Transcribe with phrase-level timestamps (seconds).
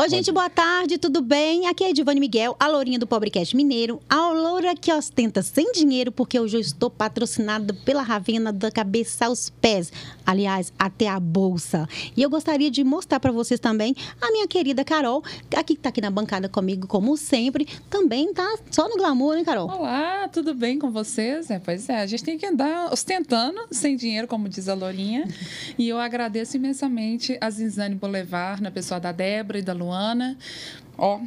[0.00, 1.66] Oi, gente, boa tarde, tudo bem?
[1.66, 6.12] Aqui é Edivane Miguel, a lourinha do Pobrecast Mineiro, a loura que ostenta sem dinheiro,
[6.12, 9.92] porque hoje eu estou patrocinada pela Ravena da cabeça aos pés,
[10.24, 11.88] aliás, até a bolsa.
[12.16, 15.20] E eu gostaria de mostrar para vocês também a minha querida Carol,
[15.56, 19.44] aqui que tá aqui na bancada comigo, como sempre, também tá só no glamour, hein,
[19.44, 19.68] Carol?
[19.68, 21.50] Olá, tudo bem com vocês?
[21.50, 25.26] É, pois é, a gente tem que andar ostentando sem dinheiro, como diz a lourinha.
[25.76, 30.36] e eu agradeço imensamente a Zinzane Boulevard, na pessoa da Débora e da Luana, Luana.
[30.98, 31.20] Ó,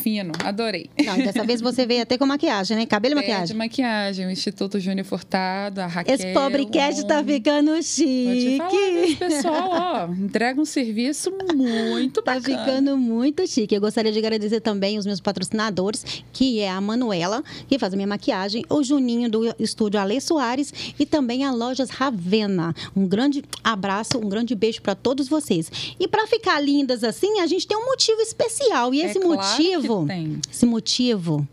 [0.00, 0.88] fino, adorei.
[1.04, 2.86] Não, dessa vez você veio até com maquiagem, né?
[2.86, 3.46] Cabelo e é, maquiagem.
[3.46, 6.14] de maquiagem, o Instituto Júnior Furtado, a Raquel.
[6.14, 8.58] Esse pobre cast tá ficando chique.
[8.58, 12.56] Pode falar, pessoal, ó, entrega um serviço muito tá bacana.
[12.56, 13.74] Tá ficando muito chique.
[13.74, 17.96] Eu gostaria de agradecer também os meus patrocinadores, que é a Manuela, que faz a
[17.96, 22.74] minha maquiagem, o Juninho do estúdio Ale Soares e também a Lojas Ravena.
[22.96, 25.70] Um grande abraço, um grande beijo para todos vocês.
[25.98, 28.94] E para ficar lindas assim, a gente tem um motivo especial.
[28.94, 30.38] E é esse claro motivo motivo, tem.
[30.50, 31.46] esse motivo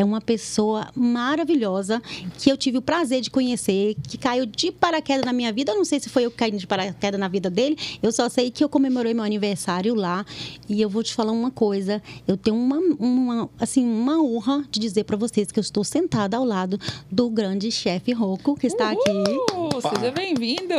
[0.00, 2.00] é uma pessoa maravilhosa
[2.38, 5.72] que eu tive o prazer de conhecer, que caiu de paraquedas na minha vida.
[5.72, 7.76] Eu não sei se foi eu que caí de paraquedas na vida dele.
[8.02, 10.24] Eu só sei que eu comemorei meu aniversário lá
[10.66, 12.02] e eu vou te falar uma coisa.
[12.26, 16.38] Eu tenho uma, uma assim, uma honra de dizer para vocês que eu estou sentada
[16.38, 16.78] ao lado
[17.12, 19.68] do grande chefe Rocco, que está Uhul!
[19.68, 19.96] aqui.
[19.96, 20.74] Seja bem-vindo!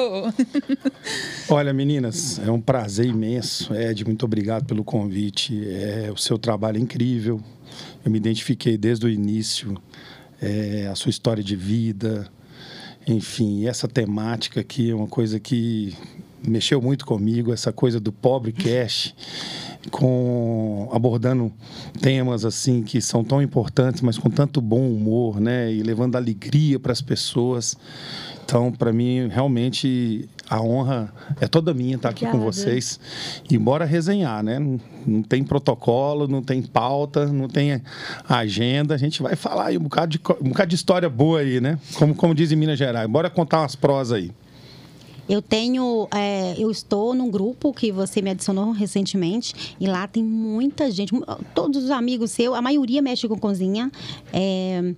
[1.47, 3.71] Olha, meninas, é um prazer imenso.
[3.75, 5.61] Ed, muito obrigado pelo convite.
[5.69, 7.39] É, o seu trabalho é incrível.
[8.03, 9.79] Eu me identifiquei desde o início,
[10.41, 12.27] é, a sua história de vida,
[13.05, 15.95] enfim, essa temática aqui é uma coisa que
[16.45, 19.13] mexeu muito comigo, essa coisa do pobre cash,
[19.89, 21.51] com abordando
[22.01, 26.79] temas assim que são tão importantes, mas com tanto bom humor, né, e levando alegria
[26.79, 27.75] para as pessoas.
[28.43, 32.45] Então, para mim, realmente a honra é toda minha estar aqui Obrigada.
[32.45, 32.99] com vocês.
[33.49, 34.59] E bora resenhar, né?
[35.07, 37.81] Não tem protocolo, não tem pauta, não tem
[38.27, 38.93] agenda.
[38.93, 41.79] A gente vai falar aí um bocado de, um bocado de história boa aí, né?
[41.95, 43.09] Como, como diz em Minas Gerais.
[43.09, 44.31] Bora contar umas prosas aí.
[45.29, 50.23] Eu tenho, é, eu estou num grupo que você me adicionou recentemente e lá tem
[50.23, 51.13] muita gente,
[51.53, 53.91] todos os amigos seus, a maioria mexe com cozinha.
[54.33, 54.93] É,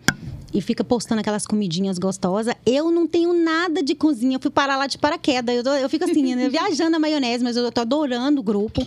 [0.54, 2.54] e fica postando aquelas comidinhas gostosas.
[2.66, 5.56] Eu não tenho nada de cozinha, eu fui parar lá de paraquedas.
[5.56, 8.86] Eu, tô, eu fico assim, né, viajando na maionese, mas eu tô adorando o grupo.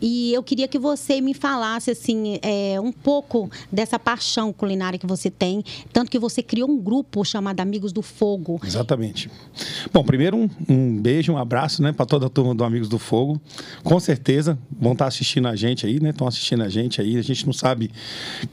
[0.00, 5.06] E eu queria que você me falasse, assim, é, um pouco dessa paixão culinária que
[5.06, 5.62] você tem.
[5.92, 8.60] Tanto que você criou um grupo chamado Amigos do Fogo.
[8.64, 9.30] Exatamente.
[9.92, 12.98] Bom, primeiro um, um beijo, um abraço, né, para toda a turma do Amigos do
[12.98, 13.40] Fogo.
[13.82, 16.10] Com certeza vão estar assistindo a gente aí, né?
[16.10, 17.16] Estão assistindo a gente aí.
[17.16, 17.90] A gente não sabe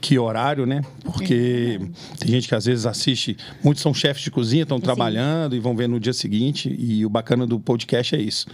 [0.00, 0.82] que horário, né?
[1.04, 1.80] Porque
[2.18, 5.58] tem gente que que às vezes assiste, muitos são chefes de cozinha, estão trabalhando e
[5.58, 8.46] vão ver no dia seguinte, e o bacana do podcast é isso.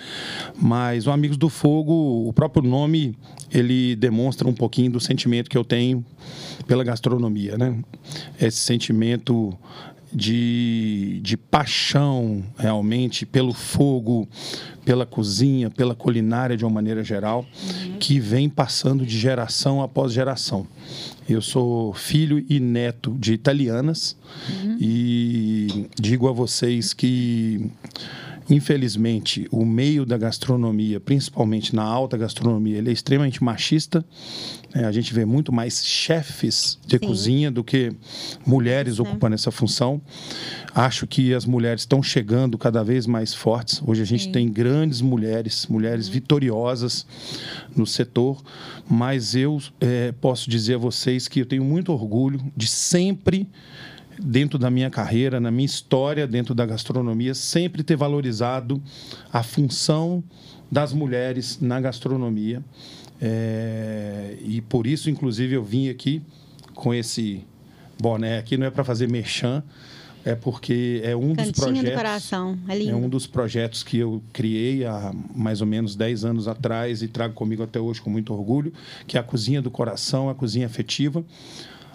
[0.56, 3.16] Mas o Amigos do Fogo, o próprio nome,
[3.50, 6.04] ele demonstra um pouquinho do sentimento que eu tenho
[6.64, 7.76] pela gastronomia, né?
[8.40, 9.52] Esse sentimento
[10.12, 14.28] de, de paixão realmente pelo fogo,
[14.84, 17.98] pela cozinha, pela culinária de uma maneira geral, uhum.
[17.98, 20.66] que vem passando de geração após geração.
[21.28, 24.16] Eu sou filho e neto de italianas
[24.48, 24.76] uhum.
[24.80, 27.70] e digo a vocês que
[28.50, 34.02] Infelizmente, o meio da gastronomia, principalmente na alta gastronomia, ele é extremamente machista.
[34.74, 37.06] É, a gente vê muito mais chefes de Sim.
[37.06, 37.90] cozinha do que
[38.44, 39.02] mulheres Sim.
[39.02, 40.00] ocupando essa função.
[40.74, 43.82] Acho que as mulheres estão chegando cada vez mais fortes.
[43.86, 44.32] Hoje a gente Sim.
[44.32, 46.12] tem grandes mulheres, mulheres uhum.
[46.12, 47.06] vitoriosas
[47.74, 48.42] no setor.
[48.88, 53.48] Mas eu é, posso dizer a vocês que eu tenho muito orgulho de sempre
[54.20, 58.82] dentro da minha carreira, na minha história dentro da gastronomia, sempre ter valorizado
[59.32, 60.22] a função
[60.70, 62.62] das mulheres na gastronomia.
[63.20, 66.22] É, e por isso, inclusive, eu vim aqui
[66.74, 67.44] com esse
[68.00, 69.62] boné aqui, não é para fazer merchan,
[70.24, 71.90] é porque é um Cantinho dos projetos.
[71.90, 72.58] Do coração.
[72.68, 77.02] É, é, um dos projetos que eu criei há mais ou menos 10 anos atrás
[77.02, 78.72] e trago comigo até hoje com muito orgulho,
[79.06, 81.24] que é a cozinha do coração, a cozinha afetiva.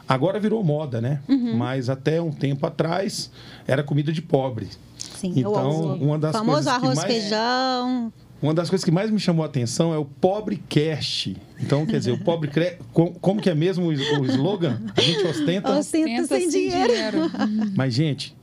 [0.08, 1.22] Agora virou moda, né?
[1.30, 1.56] Uhum.
[1.56, 3.32] Mas até um tempo atrás
[3.66, 4.68] era comida de pobre.
[4.98, 7.14] Sim, então, uma das famoso coisas arroz, que mais...
[7.14, 8.14] feijão.
[8.44, 11.30] Uma das coisas que mais me chamou a atenção é o pobre cash.
[11.62, 12.78] Então, quer dizer, o pobre cre...
[12.92, 14.82] como, que é mesmo o slogan?
[14.98, 16.92] A gente ostenta, ostenta sem, sem dinheiro.
[16.92, 17.32] dinheiro.
[17.74, 18.36] Mas, gente,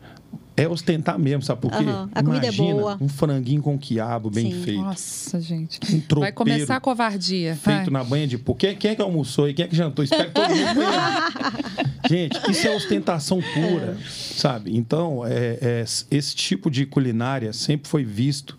[0.57, 1.85] é ostentar mesmo, sabe por quê?
[1.85, 2.09] Uhum.
[2.15, 2.99] A comida é boa.
[2.99, 4.63] um franguinho com quiabo bem Sim.
[4.63, 4.83] feito.
[4.83, 5.79] Nossa, gente.
[5.83, 6.21] Um tropeiro.
[6.21, 7.55] Vai começar a covardia.
[7.57, 7.91] Feito Vai.
[7.91, 8.55] na banha de pô.
[8.55, 10.03] Quem, quem é que almoçou e quem é que jantou?
[10.03, 10.81] Espero que todo mundo
[12.09, 14.05] Gente, isso é ostentação pura, é.
[14.09, 14.77] sabe?
[14.77, 18.57] Então, é, é, esse tipo de culinária sempre foi visto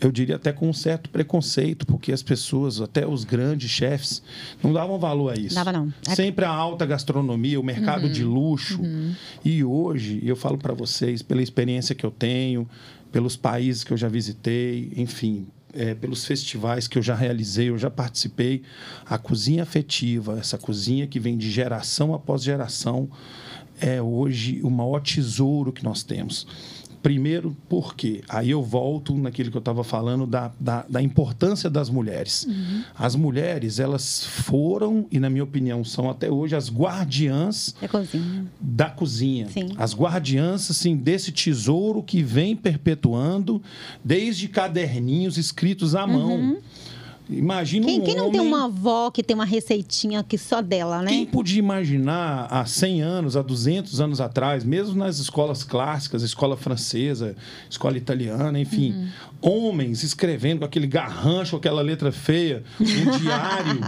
[0.00, 4.22] eu diria até com um certo preconceito, porque as pessoas, até os grandes chefes,
[4.62, 5.54] não davam valor a isso.
[5.54, 5.92] Dava não.
[6.06, 6.14] É...
[6.14, 8.12] Sempre a alta gastronomia, o mercado uhum.
[8.12, 8.80] de luxo.
[8.80, 9.14] Uhum.
[9.44, 12.68] E hoje, eu falo para vocês, pela experiência que eu tenho,
[13.10, 17.78] pelos países que eu já visitei, enfim, é, pelos festivais que eu já realizei, eu
[17.78, 18.62] já participei,
[19.04, 23.08] a cozinha afetiva, essa cozinha que vem de geração após geração,
[23.80, 26.46] é hoje o maior tesouro que nós temos.
[27.08, 31.88] Primeiro, porque aí eu volto naquilo que eu estava falando da, da, da, importância das
[31.88, 32.44] mulheres.
[32.44, 32.82] Uhum.
[32.94, 38.46] As mulheres, elas foram, e na minha opinião são até hoje, as guardiãs da cozinha.
[38.60, 39.46] Da cozinha.
[39.78, 43.62] As guardiãs, assim, desse tesouro que vem perpetuando
[44.04, 46.36] desde caderninhos escritos à mão.
[46.36, 46.58] Uhum.
[47.30, 48.40] Imagina quem, um quem não homem...
[48.40, 51.10] tem uma avó que tem uma receitinha que só dela, né?
[51.10, 56.56] Quem podia imaginar há 100 anos, há 200 anos atrás, mesmo nas escolas clássicas, escola
[56.56, 57.36] francesa,
[57.68, 59.68] escola italiana, enfim, uhum.
[59.68, 62.84] homens escrevendo com aquele garrancho, aquela letra feia, um
[63.18, 63.80] diário.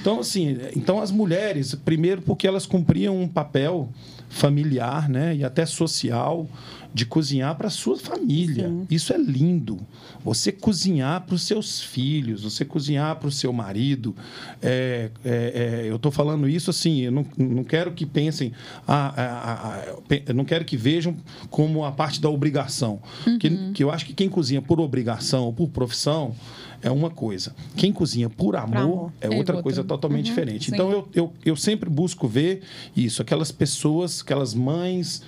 [0.00, 3.90] Então, assim, então as mulheres, primeiro porque elas cumpriam um papel
[4.30, 6.46] familiar, né, e até social,
[6.92, 8.68] de cozinhar para sua família.
[8.68, 8.86] Sim.
[8.90, 9.78] Isso é lindo.
[10.24, 14.16] Você cozinhar para os seus filhos, você cozinhar para o seu marido.
[14.62, 18.52] É, é, é, eu estou falando isso assim, eu não, não quero que pensem,
[18.86, 19.82] ah, ah,
[20.28, 21.16] ah, não quero que vejam
[21.50, 23.00] como a parte da obrigação.
[23.26, 23.38] Uhum.
[23.38, 26.34] Que, que eu acho que quem cozinha por obrigação ou por profissão
[26.82, 27.54] é uma coisa.
[27.76, 29.12] Quem cozinha por amor, amor.
[29.20, 30.66] é, é outra coisa totalmente uhum, diferente.
[30.66, 30.74] Sim.
[30.74, 32.62] Então, eu, eu, eu sempre busco ver
[32.96, 33.20] isso.
[33.20, 35.22] Aquelas pessoas, aquelas mães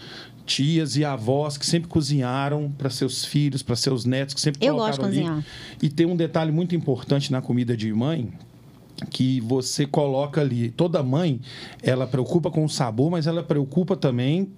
[0.50, 4.75] tias e avós que sempre cozinharam para seus filhos, para seus netos, que sempre Eu
[4.75, 5.35] gosto de cozinhar.
[5.35, 5.44] Ali.
[5.81, 8.32] E tem um detalhe muito importante na comida de mãe,
[9.08, 10.70] que você coloca ali.
[10.70, 11.41] Toda mãe,
[11.81, 14.49] ela preocupa com o sabor, mas ela preocupa também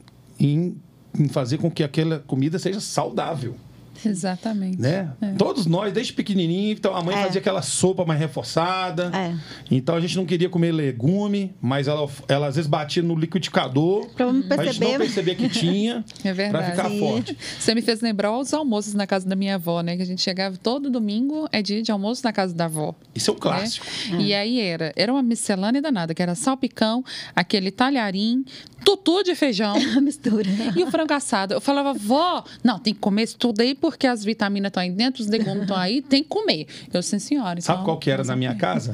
[0.40, 0.74] em,
[1.18, 3.54] em fazer com que aquela comida seja saudável.
[4.08, 4.80] Exatamente.
[4.80, 5.10] Né?
[5.20, 5.32] É.
[5.32, 7.22] Todos nós, desde pequenininho, então a mãe é.
[7.22, 9.10] fazia aquela sopa mais reforçada.
[9.14, 9.34] É.
[9.70, 14.08] Então a gente não queria comer legume, mas ela, ela às vezes batia no liquidificador.
[14.14, 14.68] Pra não perceber.
[14.68, 16.04] A gente não percebia que tinha.
[16.24, 16.64] É verdade.
[16.64, 17.00] Pra ficar Sim.
[17.00, 17.36] forte.
[17.58, 19.96] Você me fez lembrar os almoços na casa da minha avó, né?
[19.96, 22.94] Que a gente chegava todo domingo, é dia de almoço na casa da avó.
[23.14, 23.86] Isso é um clássico.
[24.10, 24.20] Né?
[24.20, 27.04] E aí era, era uma miscelânea danada, que era salpicão,
[27.34, 28.44] aquele talharim,
[28.84, 29.74] tutu de feijão.
[30.00, 30.48] mistura.
[30.76, 31.54] E o frango assado.
[31.54, 34.90] Eu falava, vó, não, tem que comer isso tudo aí porque as vitaminas estão aí
[34.90, 36.66] dentro, os legumes estão aí, tem que comer.
[36.90, 37.60] Eu, sim, senhora.
[37.60, 38.90] Então, Sabe qual que era na minha casa?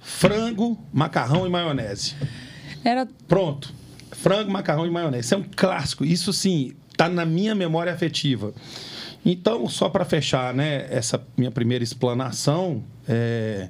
[0.00, 2.14] Frango, macarrão e maionese.
[2.82, 3.06] Era.
[3.28, 3.74] Pronto.
[4.10, 5.26] Frango, macarrão e maionese.
[5.26, 6.02] Isso é um clássico.
[6.02, 8.54] Isso, sim, está na minha memória afetiva.
[9.22, 13.68] Então, só para fechar né, essa minha primeira explanação, é,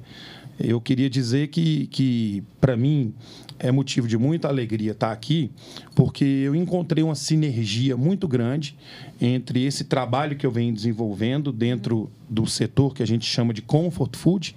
[0.57, 3.13] eu queria dizer que, que para mim,
[3.59, 5.51] é motivo de muita alegria estar aqui,
[5.95, 8.75] porque eu encontrei uma sinergia muito grande
[9.21, 13.61] entre esse trabalho que eu venho desenvolvendo dentro do setor que a gente chama de
[13.61, 14.55] comfort food.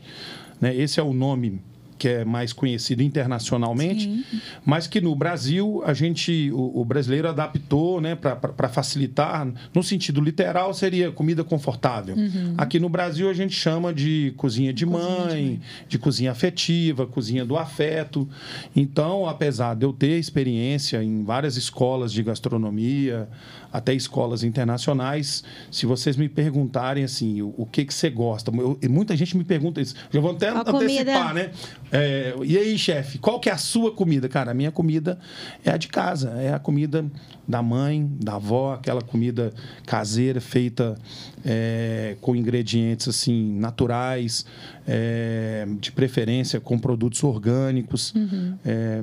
[0.61, 0.75] Né?
[0.75, 1.61] Esse é o nome
[1.99, 4.25] que é mais conhecido internacionalmente, Sim.
[4.65, 9.47] mas que no Brasil a gente, o, o brasileiro adaptou, né, para facilitar.
[9.75, 12.17] No sentido literal seria comida confortável.
[12.17, 12.55] Uhum.
[12.59, 16.33] Aqui no Brasil a gente chama de cozinha de cozinha mãe, de, mãe, de cozinha
[16.33, 18.29] afetiva, cozinha do afeto.
[18.75, 23.29] Então, apesar de eu ter experiência em várias escolas de gastronomia,
[23.77, 25.45] até escolas internacionais.
[25.71, 29.45] Se vocês me perguntarem assim, o, o que, que você gosta, eu, muita gente me
[29.45, 29.95] pergunta isso.
[30.11, 31.35] Já vou até antecipar, comida...
[31.35, 31.51] né?
[31.93, 34.29] É, e aí, chefe, qual que é a sua comida?
[34.29, 35.19] Cara, a minha comida
[35.63, 37.05] é a de casa, é a comida
[37.47, 39.53] da mãe, da avó, aquela comida
[39.85, 40.97] caseira feita
[41.49, 44.45] é, com ingredientes assim naturais,
[44.87, 48.55] é, de preferência com produtos orgânicos, uhum.
[48.65, 49.01] é,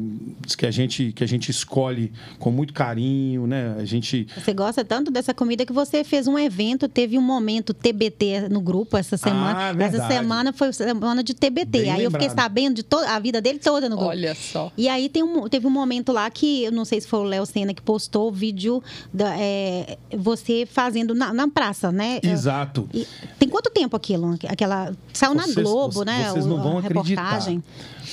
[0.58, 3.76] que a gente que a gente escolhe com muito carinho, né?
[3.80, 7.74] A gente você gosta tanto dessa comida que você fez um evento, teve um momento
[7.74, 9.70] TBT no grupo essa semana.
[9.70, 11.66] Ah, essa semana foi semana de TBT.
[11.66, 12.04] Bem aí lembrado.
[12.04, 14.12] eu fiquei sabendo de toda a vida dele toda no grupo.
[14.12, 14.72] Olha só.
[14.78, 17.24] E aí tem um, teve um momento lá que eu não sei se foi o
[17.24, 18.84] Léo Senna que postou o vídeo
[19.14, 22.20] da, é, você fazendo na, na praça, né?
[22.34, 22.90] Exato.
[22.94, 23.08] E,
[23.40, 24.38] tem quanto tempo aquilo?
[24.48, 26.30] Aquela saiu vocês, na Globo, né?
[26.30, 27.40] Vocês não vão acreditar.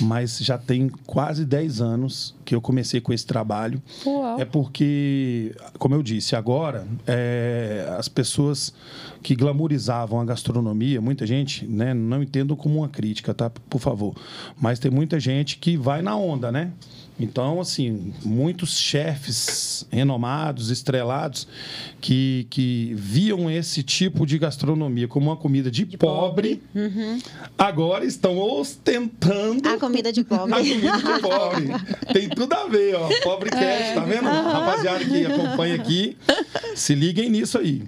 [0.01, 3.83] Mas já tem quase 10 anos que eu comecei com esse trabalho.
[4.07, 4.41] Uau.
[4.41, 8.73] É porque, como eu disse, agora é, as pessoas
[9.23, 13.51] que glamorizavam a gastronomia, muita gente, né, não entendo como uma crítica, tá?
[13.51, 14.15] Por favor.
[14.59, 16.73] Mas tem muita gente que vai na onda, né?
[17.21, 21.47] Então, assim, muitos chefes renomados, estrelados,
[22.01, 26.63] que, que viam esse tipo de gastronomia como uma comida de, de pobre, pobre.
[26.75, 27.19] Uhum.
[27.59, 30.55] agora estão ostentando A comida de pobre.
[30.55, 31.67] a comida de pobre.
[32.13, 33.09] Tem tudo a ver, ó.
[33.23, 34.25] Pobre cash, tá vendo?
[34.25, 36.17] Rapaziada que acompanha aqui,
[36.75, 37.83] se liguem nisso aí.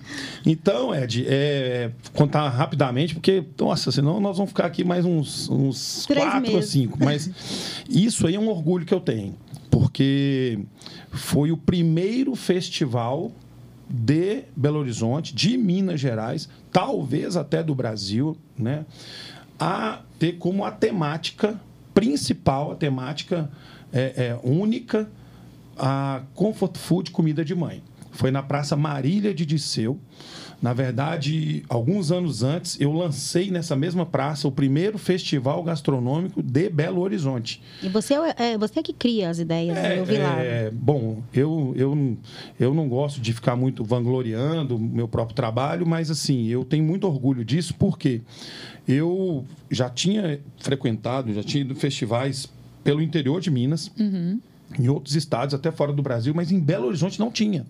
[0.45, 6.05] Então, Ed, é, contar rapidamente, porque, nossa, senão nós vamos ficar aqui mais uns, uns
[6.07, 6.71] Três quatro ou meses.
[6.71, 6.99] cinco.
[7.03, 7.31] Mas
[7.89, 9.22] isso aí é um orgulho que eu tenho,
[9.73, 10.61] porque
[11.11, 13.33] foi o primeiro festival
[13.89, 18.85] de Belo Horizonte, de Minas Gerais, talvez até do Brasil, né,
[19.59, 21.59] a ter como a temática
[21.95, 23.51] principal, a temática
[23.91, 25.11] é, é, única,
[25.79, 27.83] a comfort food, comida de mãe.
[28.13, 29.99] Foi na Praça Marília de Disseu.
[30.63, 36.69] Na verdade, alguns anos antes, eu lancei nessa mesma praça o primeiro festival gastronômico de
[36.71, 37.61] Belo Horizonte.
[37.83, 39.99] E você é, é você que cria as ideias, né?
[39.99, 40.41] eu vi lá.
[40.41, 42.17] É, bom, eu, eu,
[42.61, 46.85] eu não gosto de ficar muito vangloriando o meu próprio trabalho, mas assim, eu tenho
[46.85, 48.21] muito orgulho disso porque
[48.87, 52.49] eu já tinha frequentado, já tinha ido festivais
[52.85, 53.91] pelo interior de Minas,
[54.79, 57.67] em outros estados, até fora do Brasil, mas em Belo Horizonte não tinha.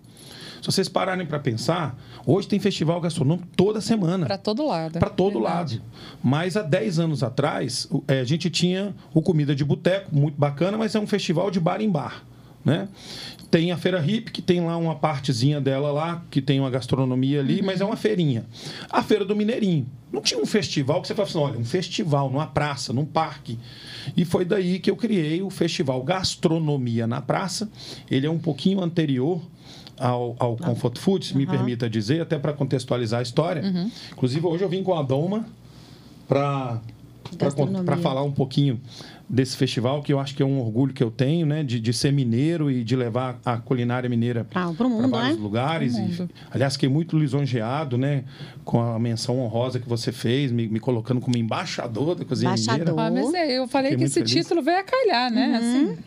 [0.63, 4.97] Se vocês pararem para pensar, hoje tem festival gastronômico toda semana Para todo lado.
[4.97, 5.79] para todo Verdade.
[5.79, 5.89] lado.
[6.23, 10.77] Mas há 10 anos atrás, eh, a gente tinha o Comida de Boteco, muito bacana,
[10.77, 12.23] mas é um festival de bar em bar.
[12.63, 12.87] Né?
[13.51, 17.41] Tem a Feira Hip, que tem lá uma partezinha dela lá, que tem uma gastronomia
[17.41, 18.45] ali, mas é uma feirinha.
[18.89, 19.85] A Feira do Mineirinho.
[20.13, 23.59] Não tinha um festival que você fala assim, olha, um festival numa praça, num parque.
[24.15, 27.69] E foi daí que eu criei o Festival Gastronomia na Praça.
[28.09, 29.41] Ele é um pouquinho anterior
[29.97, 33.61] ao, ao Comfort Food, se me permita dizer, até para contextualizar a história.
[34.11, 35.45] Inclusive, hoje eu vim com a Doma
[36.27, 36.79] para
[38.01, 38.79] falar um pouquinho
[39.33, 41.63] desse festival, que eu acho que é um orgulho que eu tenho, né?
[41.63, 44.45] De, de ser mineiro e de levar a culinária mineira
[44.77, 45.41] pro mundo, vários né?
[45.43, 45.97] lugares.
[45.97, 48.25] E, aliás, fiquei muito lisonjeado, né?
[48.63, 52.95] Com a menção honrosa que você fez, me, me colocando como embaixador da cozinha Embaixador.
[52.95, 53.01] mineira.
[53.01, 54.31] Ah, mas é, eu falei Fiquei que esse feliz.
[54.45, 55.55] título veio a calhar, né?
[55.57, 55.97] Assim,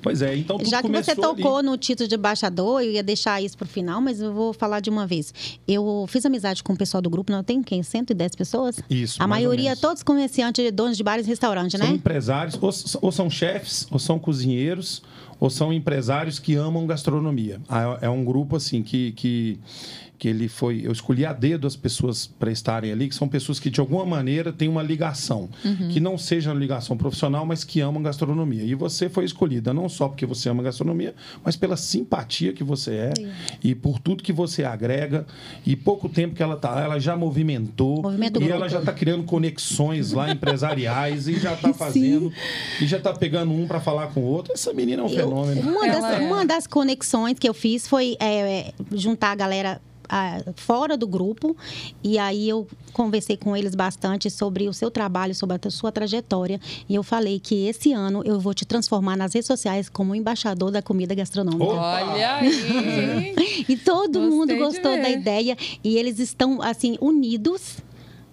[0.00, 1.42] Pois é, então tudo Já que você começou ali.
[1.42, 4.78] tocou no título de embaixador, eu ia deixar isso pro final, mas eu vou falar
[4.78, 5.34] de uma vez.
[5.66, 7.82] Eu fiz amizade com o pessoal do grupo, não tem quem?
[7.82, 8.78] 110 pessoas?
[8.88, 9.80] Isso, A mais ou maioria, menos.
[9.80, 11.94] todos comerciantes, donos de bares e restaurantes, São né?
[11.94, 15.02] empresários, ou, ou são chefes, ou são cozinheiros,
[15.38, 17.60] ou são empresários que amam gastronomia.
[17.68, 19.58] Ah, É um grupo assim que, que,
[20.18, 20.82] que ele foi.
[20.84, 24.04] Eu escolhi a dedo as pessoas para estarem ali, que são pessoas que de alguma
[24.04, 25.48] maneira têm uma ligação,
[25.92, 28.62] que não seja uma ligação profissional, mas que amam gastronomia.
[28.62, 32.92] E você foi escolhida não só porque você ama gastronomia, mas pela simpatia que você
[32.92, 33.12] é
[33.62, 35.26] e por tudo que você agrega.
[35.64, 38.68] E pouco tempo que ela está lá, ela já movimentou Movimenta o e grupo ela
[38.68, 42.32] já está criando conexões lá empresariais e já está fazendo
[42.80, 44.52] e já está pegando um para falar com o outro.
[44.52, 45.60] Essa menina é um fenômeno.
[45.60, 46.18] Uma das, é.
[46.18, 49.80] uma das conexões que eu fiz foi é, juntar a galera
[50.56, 51.56] fora do grupo
[52.02, 56.60] e aí eu conversei com eles bastante sobre o seu trabalho, sobre a sua trajetória
[56.88, 60.70] e eu falei que esse ano eu vou te transformar nas redes sociais como embaixador
[60.70, 61.64] da comida gastronômica.
[61.64, 61.96] Opa!
[62.04, 63.36] olha aí.
[63.68, 67.78] E todo Gostei mundo gostou da ideia e eles estão assim unidos,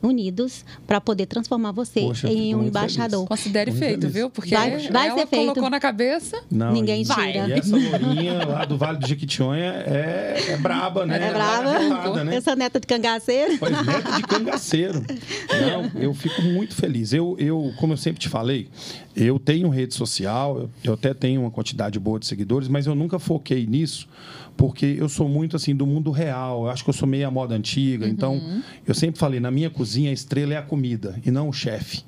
[0.04, 3.26] unidos para poder transformar você Poxa, em um embaixador.
[3.28, 4.14] Considere Muito feito, feliz.
[4.14, 4.30] viu?
[4.30, 5.42] Porque Vai- vai ela ser feito.
[5.54, 6.42] colocou na cabeça.
[6.52, 7.48] Não, Ninguém e, tira.
[7.48, 11.30] E essa lourinha lá do Vale do Jequitinhonha é, é braba, né?
[11.30, 11.78] É brava?
[11.80, 12.42] revoltada, né?
[12.42, 13.58] Sou neta de cangaceiro.
[13.58, 15.04] Pois neto de cangaceiro.
[15.50, 17.14] Não, eu fico muito feliz.
[17.14, 18.68] Eu, eu, como eu sempre te falei,
[19.16, 23.20] eu tenho rede social, eu até tenho uma quantidade boa de seguidores, mas eu nunca
[23.20, 24.08] foquei nisso,
[24.56, 26.64] porque eu sou muito assim do mundo real.
[26.64, 28.08] Eu acho que eu sou meio a moda antiga.
[28.08, 28.42] Então,
[28.86, 32.04] eu sempre falei, na minha cozinha a estrela é a comida e não o chefe.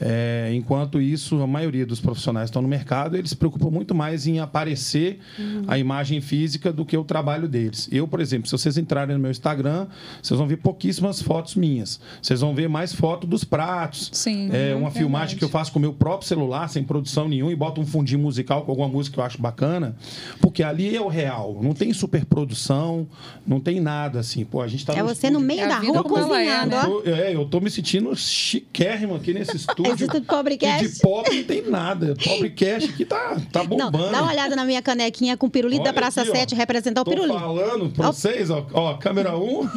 [0.00, 3.94] É, enquanto isso, a maioria dos profissionais que estão no mercado, eles se preocupam muito
[3.94, 5.20] mais em aparecer
[5.68, 7.88] a imagem física do que o trabalho deles.
[7.92, 9.86] Eu, por exemplo, se vocês entrarem no meu Instagram,
[10.20, 12.00] vocês vão ver pouquíssimas fotos minhas.
[12.20, 14.10] Vocês vão ver mais foto dos pratos.
[14.12, 17.28] Sim, É uhum, uma filmagem que eu faço com o meu próprio celular, sem produção
[17.28, 19.96] nenhuma, e boto um fundinho musical com alguma música que eu acho bacana,
[20.40, 21.60] porque ali é o real.
[21.62, 23.06] Não tem superprodução,
[23.46, 24.44] não tem nada assim.
[24.44, 26.66] Pô, a gente tá É no você no estúdio- meio É da rua é, cozinhando.
[26.70, 26.82] né?
[26.82, 26.86] ó.
[26.86, 29.92] eu tô, é, eu tô me sentindo chiquérrimo aqui nesse estúdio.
[29.92, 32.14] Existe do Pobre E de pobre não tem nada.
[32.22, 34.10] Pobre cash aqui tá, tá Não, bombando.
[34.12, 36.34] dá uma olhada na minha canequinha com pirulito Olha da Praça aqui, ó.
[36.34, 37.38] 7, representar o Tô pirulito.
[37.38, 38.12] falando pra Ó.
[38.12, 39.68] vocês, ó, ó, câmera 1,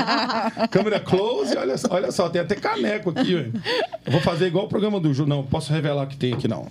[0.70, 3.52] câmera close, olha, só- olha só, tem até caneco aqui, velho.
[4.04, 6.66] Eu vou fazer igual o programa do Ju, não, posso revelar que tem aqui, não.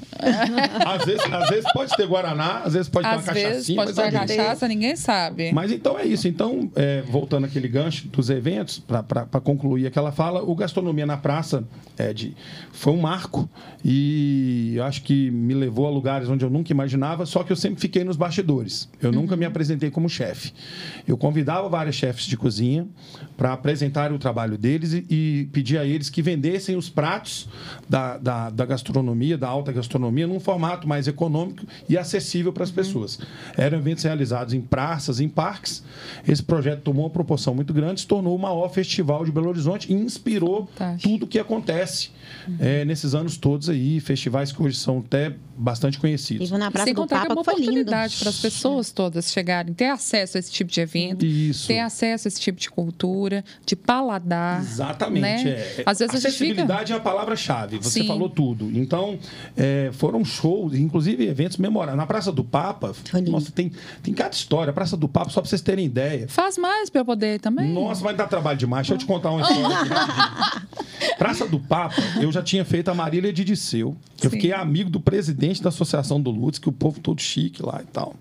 [0.85, 3.75] Às vezes, às vezes pode ter Guaraná, às vezes pode ter Às uma vezes cachaçinha,
[3.77, 5.51] pode mas ter é uma cachaça, ninguém sabe.
[5.51, 6.27] Mas então é isso.
[6.27, 11.63] Então, é, voltando aquele gancho dos eventos, para concluir aquela fala, o Gastronomia na Praça
[11.97, 12.35] Ed,
[12.71, 13.47] foi um marco
[13.85, 17.79] e acho que me levou a lugares onde eu nunca imaginava, só que eu sempre
[17.79, 18.89] fiquei nos bastidores.
[19.01, 19.21] Eu uhum.
[19.21, 20.53] nunca me apresentei como chefe.
[21.07, 22.87] Eu convidava vários chefes de cozinha
[23.37, 27.47] para apresentarem o trabalho deles e, e pedir a eles que vendessem os pratos
[27.87, 32.69] da, da, da, gastronomia, da alta gastronomia, num formato mais econômico e acessível para as
[32.69, 32.75] uhum.
[32.75, 33.19] pessoas.
[33.57, 35.83] Eram eventos realizados em praças, em parques.
[36.27, 39.91] Esse projeto tomou uma proporção muito grande, se tornou o maior festival de Belo Horizonte
[39.91, 41.09] e inspirou Fantástico.
[41.09, 42.11] tudo o que acontece
[42.47, 42.57] uhum.
[42.59, 46.49] é, nesses anos todos aí, festivais que hoje são até bastante conhecidos.
[46.49, 49.73] E na Praça Sem do Papa, que é uma oportunidade para as pessoas todas chegarem,
[49.73, 51.67] ter acesso a esse tipo de evento, Isso.
[51.67, 54.61] ter acesso a esse tipo de cultura, de paladar.
[54.61, 55.45] Exatamente.
[55.45, 55.51] Né?
[55.51, 55.83] É.
[55.85, 56.93] Às vezes Acessibilidade fica...
[56.93, 57.77] é a palavra-chave.
[57.77, 58.07] Você Sim.
[58.07, 58.69] falou tudo.
[58.77, 59.19] Então,
[59.55, 61.97] é, foram shows, inclusive eventos memoráveis.
[61.97, 62.93] Na Praça do Papa,
[63.27, 64.71] nossa, tem, tem cada história.
[64.71, 66.27] A Praça do Papa, só para vocês terem ideia.
[66.27, 67.71] Faz mais para eu poder também.
[67.71, 68.87] Nossa, vai dar trabalho demais.
[68.87, 70.63] Deixa eu te contar uma história.
[71.17, 73.95] Praça do Papa, eu já tinha feito a Marília de Disseu.
[74.21, 74.37] Eu Sim.
[74.37, 77.85] fiquei amigo do presidente da Associação do Lutz, que o povo todo chique lá e
[77.91, 78.15] tal.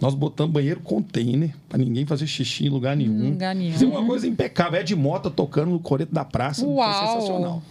[0.00, 3.30] Nós botamos banheiro container para ninguém fazer xixi em lugar nenhum.
[3.30, 3.72] Lugar nenhum.
[3.72, 4.78] Fizemos uma coisa impecável.
[4.78, 6.64] É de moto tocando no coreto da praça.
[6.64, 6.76] Uau.
[6.76, 7.62] Foi sensacional.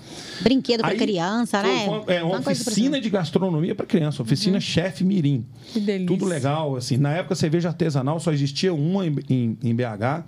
[0.42, 1.86] Brinquedo para criança, né?
[1.88, 4.62] Uma, é uma, uma oficina de gastronomia para criança, oficina uhum.
[4.62, 5.46] chefe mirim.
[5.74, 6.08] Que delícia.
[6.08, 6.98] Tudo legal, assim.
[6.98, 10.26] Na época, cerveja artesanal só existia uma em, em, em BH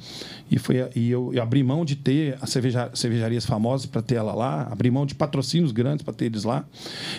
[0.50, 4.16] e, foi, e eu, eu, abri mão de ter as cerveja, cervejarias famosas para ter
[4.16, 6.66] ela lá, abri mão de patrocínios grandes para ter eles lá.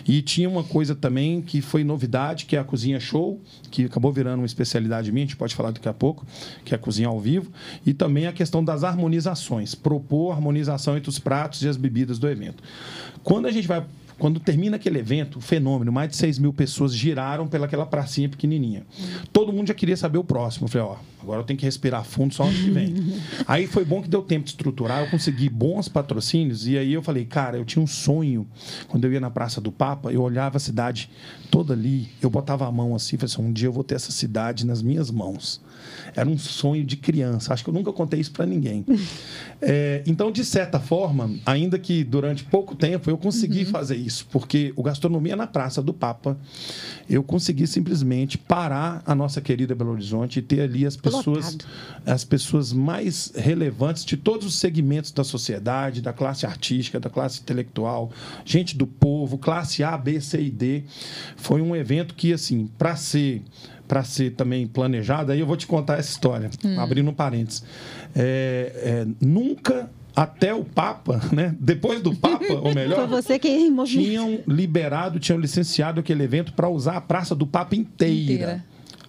[0.07, 3.41] E tinha uma coisa também que foi novidade, que é a cozinha show,
[3.73, 6.25] que acabou virando uma especialidade minha, a gente pode falar daqui a pouco,
[6.65, 7.51] que é a cozinha ao vivo,
[7.85, 12.29] e também a questão das harmonizações, propor harmonização entre os pratos e as bebidas do
[12.29, 12.63] evento.
[13.25, 13.85] Quando a gente vai
[14.21, 18.87] quando termina aquele evento, o fenômeno, mais de 6 mil pessoas giraram pelaquela pracinha pequenininha.
[19.33, 20.67] Todo mundo já queria saber o próximo.
[20.67, 22.95] Eu falei, ó, agora eu tenho que respirar fundo só ano que vem.
[23.49, 27.03] aí foi bom que deu tempo de estruturar, eu consegui bons patrocínios, e aí eu
[27.03, 28.47] falei, cara, eu tinha um sonho.
[28.89, 31.11] Quando eu ia na Praça do Papa, eu olhava a cidade
[31.51, 34.13] toda ali, eu botava a mão assim, falei assim, um dia eu vou ter essa
[34.13, 35.63] cidade nas minhas mãos.
[36.15, 37.53] Era um sonho de criança.
[37.53, 38.85] Acho que eu nunca contei isso para ninguém.
[39.63, 43.71] É, então, de certa forma, ainda que durante pouco tempo eu consegui uhum.
[43.71, 46.39] fazer isso, porque o Gastronomia na Praça do Papa,
[47.11, 51.59] eu consegui simplesmente parar a nossa querida Belo Horizonte e ter ali as pessoas,
[52.07, 57.41] as pessoas mais relevantes de todos os segmentos da sociedade, da classe artística, da classe
[57.43, 58.11] intelectual,
[58.47, 60.85] gente do povo, classe A, B, C e D.
[61.37, 63.43] Foi um evento que, assim, para ser
[63.91, 66.79] para ser também planejada, aí eu vou te contar essa história, hum.
[66.79, 67.65] abrindo um parênteses.
[68.15, 71.57] É, é, nunca até o Papa, né?
[71.59, 73.49] Depois do Papa, ou melhor, Foi você que
[73.87, 78.33] tinham liberado, tinham licenciado aquele evento para usar a Praça do Papa inteira.
[78.33, 78.65] inteira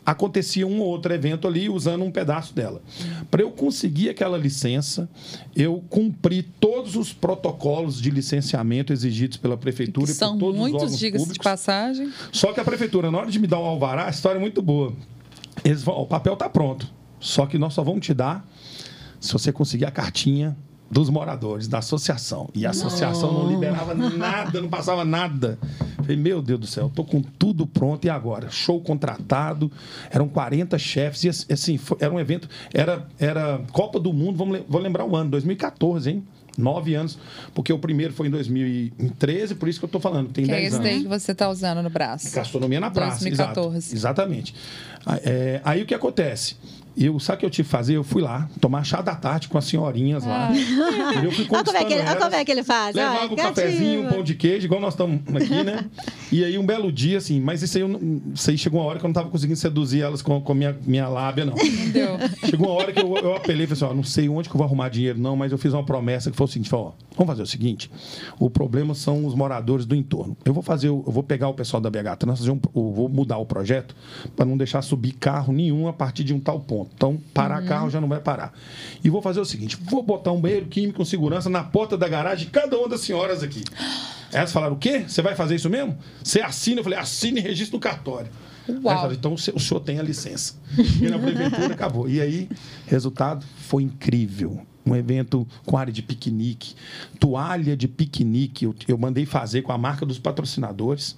[0.05, 2.81] acontecia um ou outro evento ali usando um pedaço dela.
[3.29, 5.09] Para eu conseguir aquela licença,
[5.55, 10.75] eu cumpri todos os protocolos de licenciamento exigidos pela prefeitura que e por todos muitos,
[10.75, 12.11] os órgãos diga de passagem.
[12.31, 14.61] Só que a prefeitura, na hora de me dar o alvará, a história é muito
[14.61, 14.93] boa.
[15.63, 16.87] Eles vão, o papel está pronto.
[17.19, 18.47] Só que nós só vamos te dar
[19.19, 20.57] se você conseguir a cartinha
[20.91, 22.49] dos moradores, da associação.
[22.53, 25.57] E a associação não, não liberava nada, não passava nada.
[25.97, 28.49] Falei, meu Deus do céu, estou com tudo pronto e agora?
[28.49, 29.71] Show contratado,
[30.09, 34.61] eram 40 chefes, e assim, foi, era um evento, era, era Copa do Mundo, vamos,
[34.67, 36.23] vou lembrar o ano, 2014, hein?
[36.57, 37.17] Nove anos,
[37.55, 40.61] porque o primeiro foi em 2013, por isso que eu estou falando, tem que 10
[40.61, 40.87] é esse anos.
[40.87, 42.35] daí que você está usando no braço.
[42.35, 43.21] Gastronomia na praça.
[43.21, 43.77] 2014.
[43.77, 44.53] Exato, exatamente.
[45.23, 46.57] É, aí o que acontece?
[46.97, 47.95] Eu, sabe o que eu tive que fazer?
[47.95, 50.49] Eu fui lá tomar chá da tarde com as senhorinhas lá.
[50.49, 51.23] Ah.
[51.23, 52.95] Eu fui olha como, é que ele, olha como é que ele faz.
[52.95, 55.85] Levava Ai, um cafezinho, um pão de queijo, igual nós estamos aqui, né?
[56.31, 57.99] E aí, um belo dia, assim, mas isso aí, eu,
[58.33, 60.55] isso aí chegou uma hora que eu não estava conseguindo seduzir elas com, com a
[60.55, 61.55] minha, minha lábia, não.
[61.55, 62.17] Deu.
[62.49, 64.55] Chegou uma hora que eu, eu apelei e falei assim: ó, não sei onde que
[64.55, 66.95] eu vou arrumar dinheiro, não, mas eu fiz uma promessa que foi o seguinte: falou,
[66.97, 67.89] ó, vamos fazer o seguinte:
[68.39, 70.35] o problema são os moradores do entorno.
[70.43, 73.45] Eu vou fazer, eu vou pegar o pessoal da BH Trans, eu vou mudar o
[73.45, 73.95] projeto
[74.35, 76.91] para não deixar subir carro nenhum a partir de um tal ponto.
[76.95, 77.67] Então, parar uhum.
[77.67, 78.53] carro já não vai parar.
[79.03, 82.07] E vou fazer o seguinte: vou botar um banheiro químico com segurança na porta da
[82.07, 83.63] garagem de cada uma das senhoras aqui.
[84.33, 85.05] Elas falaram: o quê?
[85.07, 85.97] Você vai fazer isso mesmo?
[86.23, 86.79] Você assina?
[86.79, 88.31] Eu falei: assine e registra no cartório.
[88.83, 90.53] Falei, então o senhor tem a licença.
[91.01, 92.07] E na prefeitura acabou.
[92.07, 92.47] E aí,
[92.87, 96.75] resultado foi incrível um evento com área de piquenique,
[97.19, 98.65] toalha de piquenique.
[98.65, 101.15] Eu, eu mandei fazer com a marca dos patrocinadores.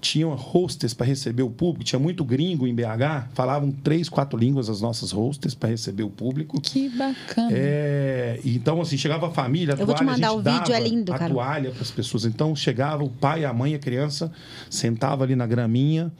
[0.00, 1.84] Tinham hostess para receber o público.
[1.84, 3.30] Tinha muito gringo em BH.
[3.34, 6.60] Falavam três, quatro línguas as nossas hostess para receber o público.
[6.60, 7.50] Que bacana.
[7.52, 10.80] É, então, assim, chegava a família, a Eu vou toalha, te mandar o vídeo, é
[10.80, 11.32] lindo, a cara.
[11.32, 12.24] toalha para as pessoas.
[12.24, 14.32] Então, chegava o pai, a mãe, a criança,
[14.68, 16.12] sentava ali na graminha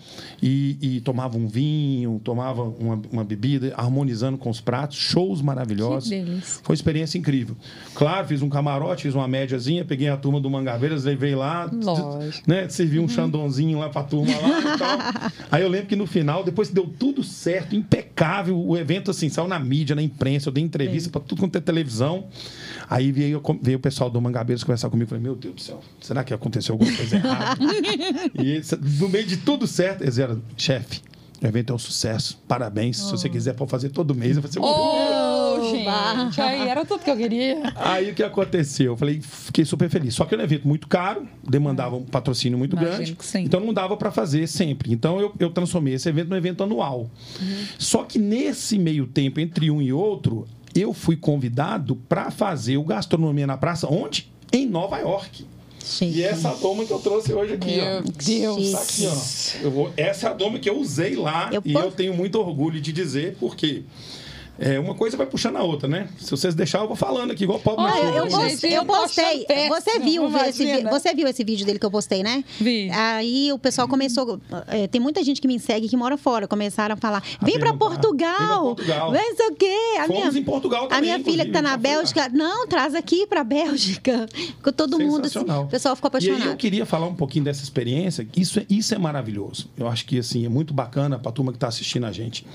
[0.42, 4.96] e, e tomava um vinho, tomava uma, uma bebida, harmonizando com os pratos.
[4.98, 6.08] Shows maravilhosos.
[6.08, 6.60] Que delícia.
[6.62, 7.56] Foi uma experiência incrível.
[7.94, 12.48] Claro, fiz um camarote, fiz uma médiazinha, peguei a turma do Mangabeiras, levei lá, Lógico.
[12.48, 13.08] né, servi um
[13.74, 14.98] lá pra turma lá e tal.
[15.50, 19.48] Aí eu lembro que no final, depois deu tudo certo, impecável, o evento assim, saiu
[19.48, 22.26] na mídia, na imprensa, eu dei entrevista pra tudo quanto é televisão.
[22.88, 26.24] Aí veio, veio o pessoal do Mangabeiras conversar comigo, falei, meu Deus do céu, será
[26.24, 27.60] que aconteceu alguma coisa errada?
[28.38, 28.60] e
[29.00, 31.00] no meio de tudo certo, eles eram, chefe,
[31.42, 34.58] o evento é um sucesso, parabéns, se você quiser pode fazer todo mês, eu falei,
[34.60, 35.49] Oh!
[35.62, 37.72] Gente, aí era tudo que eu queria.
[37.76, 38.92] Aí o que aconteceu?
[38.92, 40.14] Eu falei, fiquei super feliz.
[40.14, 43.16] Só que era um evento muito caro, demandava um patrocínio muito Imagino grande.
[43.20, 43.40] sim.
[43.40, 44.92] Então não dava para fazer sempre.
[44.92, 47.10] Então eu, eu transformei esse evento num evento anual.
[47.78, 52.84] Só que nesse meio tempo, entre um e outro, eu fui convidado para fazer o
[52.84, 54.30] Gastronomia na Praça, onde?
[54.52, 55.44] Em Nova York.
[55.82, 56.18] Gente.
[56.18, 58.02] E essa é a doma que eu trouxe hoje aqui, Meu ó.
[58.24, 58.70] Deus.
[58.72, 59.64] Tá aqui, ó.
[59.64, 62.38] Eu vou- essa é a doma que eu usei lá Eu e eu tenho muito
[62.38, 63.82] orgulho de dizer, porque
[64.60, 66.08] é, uma coisa vai puxando a outra, né?
[66.18, 69.46] Se vocês deixarem, eu vou falando aqui, igual o Pablo Olha, eu, postei, eu postei.
[69.68, 72.44] Você viu, esse, você viu esse vídeo dele que eu postei, né?
[72.60, 72.90] Vi.
[72.90, 74.40] Aí o pessoal começou.
[74.68, 76.46] é, tem muita gente que me segue que mora fora.
[76.46, 77.80] Começaram a falar: vem pra perguntar.
[77.80, 78.36] Portugal!
[78.38, 79.12] Vem pra Portugal.
[79.12, 79.76] Vem sei o quê.
[79.98, 81.76] A Fomos minha, em Portugal A também, minha filha que tá na.
[81.76, 84.26] Bélgica, não, traz aqui pra Bélgica.
[84.34, 85.26] Ficou todo mundo.
[85.26, 86.56] assim, o pessoal ficou E aí eu apaixonado.
[86.58, 88.28] queria falar um pouquinho dessa experiência.
[88.36, 89.70] Isso é, isso é maravilhoso.
[89.76, 92.46] Eu acho que assim é muito bacana para a turma que está assistindo a gente.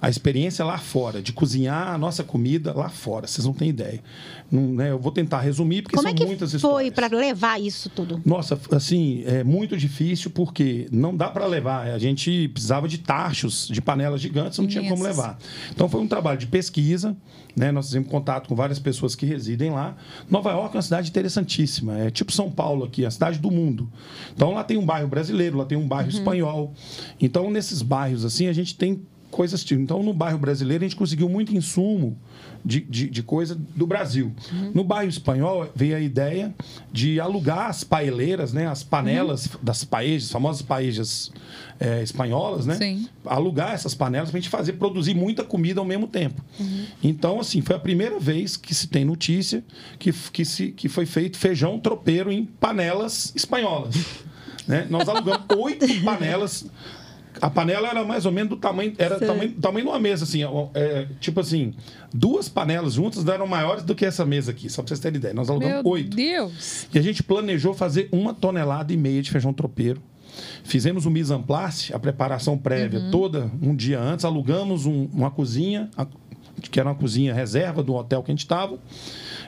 [0.00, 3.26] A experiência lá fora, de cozinhar a nossa comida lá fora.
[3.26, 4.02] Vocês não têm ideia.
[4.50, 6.94] Não, né, eu vou tentar resumir, porque Como são é que muitas foi histórias.
[6.94, 8.20] pra levar isso tudo?
[8.24, 11.86] Nossa, assim, é muito difícil porque não dá para levar.
[11.88, 15.38] A gente precisava de tachos, de panelas gigantes, não tinha como levar.
[15.70, 17.16] Então foi um trabalho de pesquisa,
[17.54, 17.70] né?
[17.70, 19.96] Nós fizemos contato com várias pessoas que residem lá.
[20.30, 23.90] Nova York é uma cidade interessantíssima, é tipo São Paulo aqui, a cidade do mundo.
[24.34, 26.72] Então lá tem um bairro brasileiro, lá tem um bairro espanhol.
[27.20, 29.80] Então nesses bairros assim a gente tem coisas tipo.
[29.80, 32.16] Então no bairro brasileiro a gente conseguiu muito insumo
[32.64, 34.32] de, de, de coisa do Brasil.
[34.74, 36.54] No bairro espanhol veio a ideia
[36.92, 41.30] de alugar as paeleiras, né, as panelas das paejas, famosas paejas
[41.78, 42.74] eh, espanholas, né?
[42.74, 43.08] Sim.
[43.24, 46.42] Alugar essas panelas para a gente fazer produzir muita comida ao mesmo tempo.
[47.02, 49.64] Então assim foi a primeira vez que se tem notícia
[49.98, 53.94] que, que, se, que foi feito feijão tropeiro em panelas espanholas.
[54.66, 54.86] Né?
[54.90, 56.66] Nós alugamos oito panelas
[57.40, 60.40] a panela era mais ou menos do tamanho, era tamanho, tamanho de uma mesa, assim,
[60.74, 61.74] é, tipo assim,
[62.12, 65.34] duas panelas juntas eram maiores do que essa mesa aqui, só pra vocês terem ideia.
[65.34, 66.16] Nós alugamos Meu oito.
[66.16, 66.86] Deus.
[66.92, 70.00] E a gente planejou fazer uma tonelada e meia de feijão tropeiro.
[70.62, 74.24] Fizemos o mise en place, a preparação prévia toda um dia antes.
[74.24, 76.06] Alugamos um- uma cozinha, a-
[76.60, 78.78] que era uma cozinha reserva do hotel que a gente estava.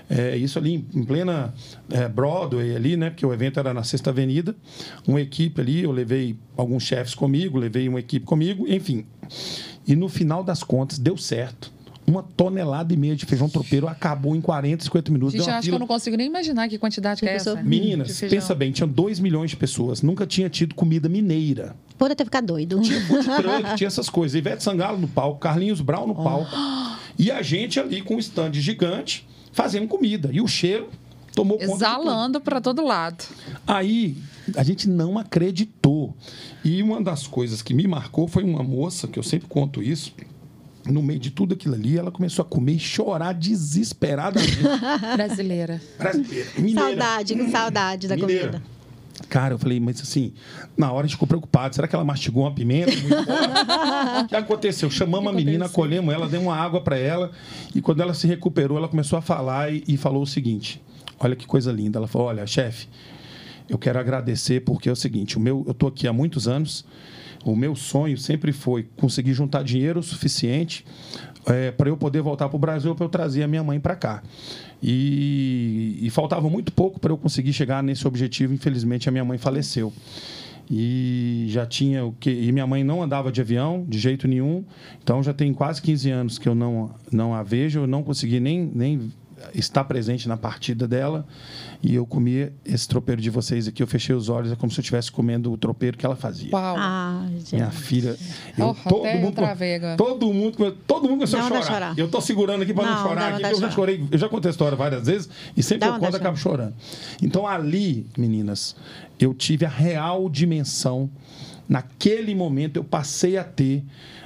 [0.09, 1.55] É, isso ali em, plena
[1.91, 3.11] é, Broadway ali, né?
[3.11, 4.55] Porque o evento era na Sexta Avenida.
[5.07, 9.05] Uma equipe ali, eu levei alguns chefes comigo, levei uma equipe comigo, enfim.
[9.87, 11.73] E no final das contas deu certo.
[12.07, 15.35] Uma tonelada e meia de feijão tropeiro acabou em 40, 50 minutos.
[15.35, 17.61] Gente, eu acho que fila- eu não consigo nem imaginar que quantidade que é pessoa-
[17.61, 17.69] essa.
[17.69, 21.77] Meninas, pensa bem, tinha 2 milhões de pessoas, nunca tinha tido comida mineira.
[21.97, 22.83] Pode até ficar doido.
[22.83, 24.35] Food truck, tinha essas coisas.
[24.35, 26.51] Ivete Sangalo no palco, Carlinhos Brown no palco.
[27.21, 30.31] E a gente ali com um stand gigante fazendo comida.
[30.33, 30.89] E o cheiro
[31.35, 31.61] tomou.
[31.61, 33.23] Exalando para todo lado.
[33.67, 34.17] Aí
[34.57, 36.17] a gente não acreditou.
[36.65, 40.15] E uma das coisas que me marcou foi uma moça, que eu sempre conto isso.
[40.87, 44.57] No meio de tudo aquilo ali, ela começou a comer e chorar desesperadamente.
[45.15, 45.79] Brasileira.
[45.99, 46.81] Brasileira, mineira.
[46.81, 48.47] Saudade, que saudade da Mineira.
[48.49, 48.80] comida.
[49.31, 50.33] Cara, eu falei, mas assim,
[50.77, 51.73] na hora a gente ficou preocupado.
[51.73, 52.91] Será que ela mastigou uma pimenta?
[54.25, 54.91] O que aconteceu?
[54.91, 57.31] Chamamos a menina, acolhemos ela, demos uma água para ela.
[57.73, 60.83] E quando ela se recuperou, ela começou a falar e, e falou o seguinte:
[61.21, 62.01] Olha que coisa linda.
[62.01, 62.89] Ela falou: Olha, chefe,
[63.69, 66.85] eu quero agradecer porque é o seguinte: o meu, eu tô aqui há muitos anos.
[67.45, 70.85] O meu sonho sempre foi conseguir juntar dinheiro suficiente
[71.77, 74.23] para eu poder voltar para o Brasil para eu trazer a minha mãe para cá.
[74.83, 78.55] E, e faltava muito pouco para eu conseguir chegar nesse objetivo.
[78.55, 79.93] Infelizmente, a minha mãe faleceu.
[80.71, 84.65] E já tinha o que e minha mãe não andava de avião de jeito nenhum.
[85.03, 88.39] Então já tem quase 15 anos que eu não não a vejo, eu não consegui
[88.39, 89.11] nem nem
[89.55, 91.27] estar presente na partida dela.
[91.83, 94.79] E eu comi esse tropeiro de vocês aqui, eu fechei os olhos, é como se
[94.79, 96.51] eu estivesse comendo o tropeiro que ela fazia.
[96.53, 96.77] Uau.
[96.79, 97.55] Ah, gente.
[97.55, 98.17] Minha filha.
[98.59, 99.97] Eu, Oh, todo, até mundo, travei agora.
[99.97, 101.63] todo mundo todo mundo começou a chorar.
[101.63, 101.99] chorar.
[101.99, 104.05] Eu tô segurando aqui para não, Não, chorar aqui, eu já chorei.
[104.11, 106.75] Eu já contei a história várias vezes e sempre Dá eu conto acabo chorando.
[107.23, 108.77] Então ali, meninas,
[109.19, 111.11] eu tive a real dimensão.
[111.69, 113.85] Naquele momento eu passei a ter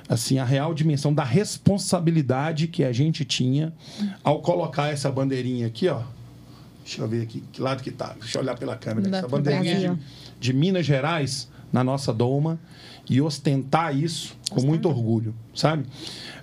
[0.09, 3.73] assim a real dimensão da responsabilidade que a gente tinha
[4.23, 6.03] ao colocar essa bandeirinha aqui, ó.
[6.85, 8.15] Deixa eu ver aqui, que lado que tá.
[8.21, 9.09] Deixa eu olhar pela câmera.
[9.09, 10.01] Dá Essa bandeirinha de,
[10.39, 12.59] de Minas Gerais na nossa doma
[13.09, 15.85] e ostentar isso com muito orgulho, sabe?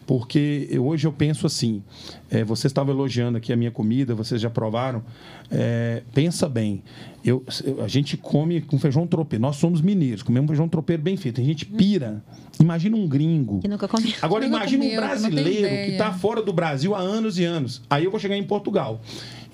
[0.05, 1.83] Porque hoje eu penso assim,
[2.29, 5.03] é, vocês estavam elogiando aqui a minha comida, vocês já provaram.
[5.49, 6.83] É, pensa bem,
[7.23, 7.45] eu,
[7.83, 9.41] a gente come com feijão tropeiro.
[9.41, 11.39] Nós somos mineiros, comemos feijão tropeiro bem feito.
[11.39, 12.23] A gente pira.
[12.59, 13.59] Imagina um gringo.
[13.59, 14.15] Que nunca comi.
[14.21, 17.81] Agora imagina um comeu, brasileiro que está fora do Brasil há anos e anos.
[17.89, 19.01] Aí eu vou chegar em Portugal.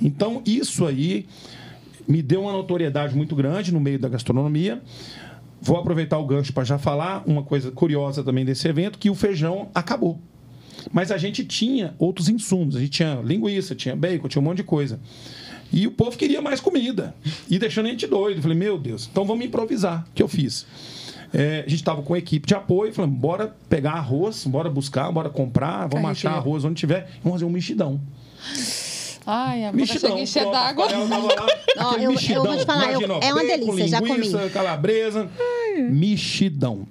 [0.01, 1.25] Então isso aí
[2.07, 4.81] me deu uma notoriedade muito grande no meio da gastronomia.
[5.61, 9.15] Vou aproveitar o gancho para já falar uma coisa curiosa também desse evento, que o
[9.15, 10.19] feijão acabou.
[10.91, 12.75] Mas a gente tinha outros insumos.
[12.75, 14.99] A gente tinha linguiça, tinha bacon, tinha um monte de coisa.
[15.71, 17.13] E o povo queria mais comida.
[17.49, 18.37] E deixando a gente doido.
[18.37, 20.05] Eu falei, meu Deus, então vamos improvisar.
[20.09, 20.65] O que eu fiz?
[21.33, 25.11] É, a gente estava com a equipe de apoio, falando, bora pegar arroz, bora buscar,
[25.11, 27.99] bora comprar, vamos achar arroz onde tiver, vamos fazer um mexidão.
[29.25, 29.99] Ai, a boca Mexidão.
[30.11, 30.85] chega a encher pronto, d'água.
[30.85, 34.49] aquele eu- eu vou te falar, eu- Imagina, é uma delícia, já linguiça, comi.
[34.51, 35.29] calabresa,
[35.91, 36.87] mexidão.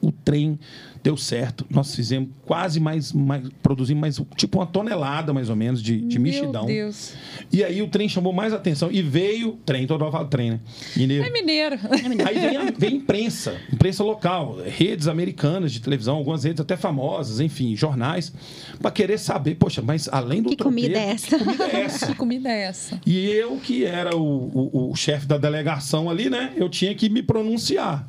[0.00, 0.56] O trem
[1.04, 1.66] deu certo.
[1.68, 6.18] Nós fizemos quase mais, mais produzimos mais tipo uma tonelada mais ou menos de, de
[6.18, 6.64] mexidão.
[6.64, 7.12] Meu Deus.
[7.52, 10.60] E aí o trem chamou mais atenção e veio trem, todo mundo fala trem, né?
[10.96, 11.26] Mineiro.
[11.26, 11.78] É mineiro.
[12.26, 17.38] Aí vem a, vem imprensa, imprensa local, redes americanas de televisão, algumas redes até famosas,
[17.38, 18.32] enfim, jornais,
[18.80, 21.36] para querer saber, poxa, mas além do Que comida tropeiro, é essa?
[21.36, 22.06] Que comida é essa?
[22.06, 23.00] Que comida é essa?
[23.04, 26.54] E eu, que era o, o, o chefe da delegação ali, né?
[26.56, 28.08] Eu tinha que me pronunciar.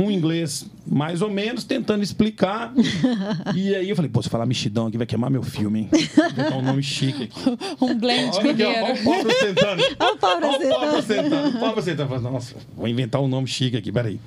[0.00, 2.72] Um inglês mais ou menos, tentando explicar.
[3.54, 5.90] E aí eu falei, pô, se falar mexidão aqui vai queimar meu filme, hein?
[6.14, 7.58] Vou botar um nome chique aqui.
[7.84, 8.86] Um blend Olha aqui, ó, mineiro.
[8.86, 9.82] ó o Pablo sentando.
[9.98, 11.02] Ó o Pablo Ó o Pablo sentando.
[11.02, 11.56] sentando.
[11.56, 12.20] O Pablo sentando.
[12.20, 14.20] Nossa, vou inventar um nome chique aqui, peraí.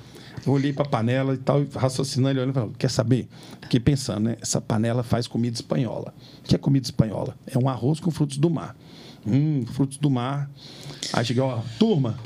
[0.46, 3.28] Eu olhei pra panela e tal, raciocinando, olhando e falando, quer saber?
[3.62, 4.36] Fiquei pensando, né?
[4.40, 6.12] Essa panela faz comida espanhola.
[6.40, 7.36] O que é comida espanhola?
[7.46, 8.76] É um arroz com frutos do mar.
[9.26, 10.50] Hum, frutos do mar.
[11.12, 12.18] Aí cheguei, ó, turma,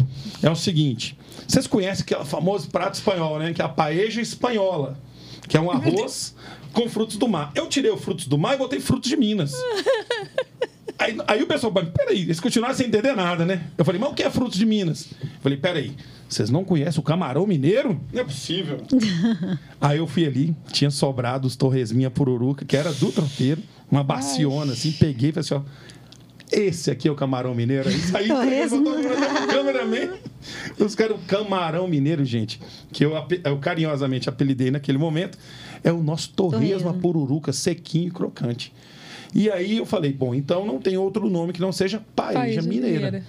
[0.42, 1.18] é o seguinte.
[1.46, 3.52] Vocês conhecem aquele famoso prato espanhol, né?
[3.52, 4.98] Que é a paeja espanhola.
[5.48, 6.34] Que é um arroz
[6.72, 7.52] com frutos do mar.
[7.54, 9.52] Eu tirei os frutos do mar e botei frutos de Minas.
[10.98, 13.66] Aí, aí o pessoal, mas peraí, eles continuaram sem entender nada, né?
[13.76, 15.08] Eu falei, mas o que é frutos de Minas?
[15.20, 15.94] Eu falei, peraí,
[16.26, 18.00] vocês não conhecem o camarão mineiro?
[18.10, 18.78] Não é possível.
[19.78, 24.72] aí eu fui ali, tinha sobrado os torresminha pururuca, que era do tropeiro, uma baciona,
[24.72, 25.62] assim, peguei e falei assim, ó.
[26.50, 27.88] Esse aqui é o camarão mineiro.
[27.88, 28.84] Aí saí, Torresmo.
[28.84, 30.18] botou o cameraman.
[30.78, 32.60] Os caras, o camarão mineiro, gente,
[32.92, 33.12] que eu,
[33.44, 35.36] eu carinhosamente apelidei naquele momento,
[35.82, 36.88] é o nosso torresmo, Torresmo.
[36.90, 38.72] a pururuca, sequinho e crocante.
[39.38, 42.62] E aí eu falei, bom, então não tem outro nome que não seja paeja, Paeja
[42.62, 42.88] mineira.
[43.10, 43.24] mineira.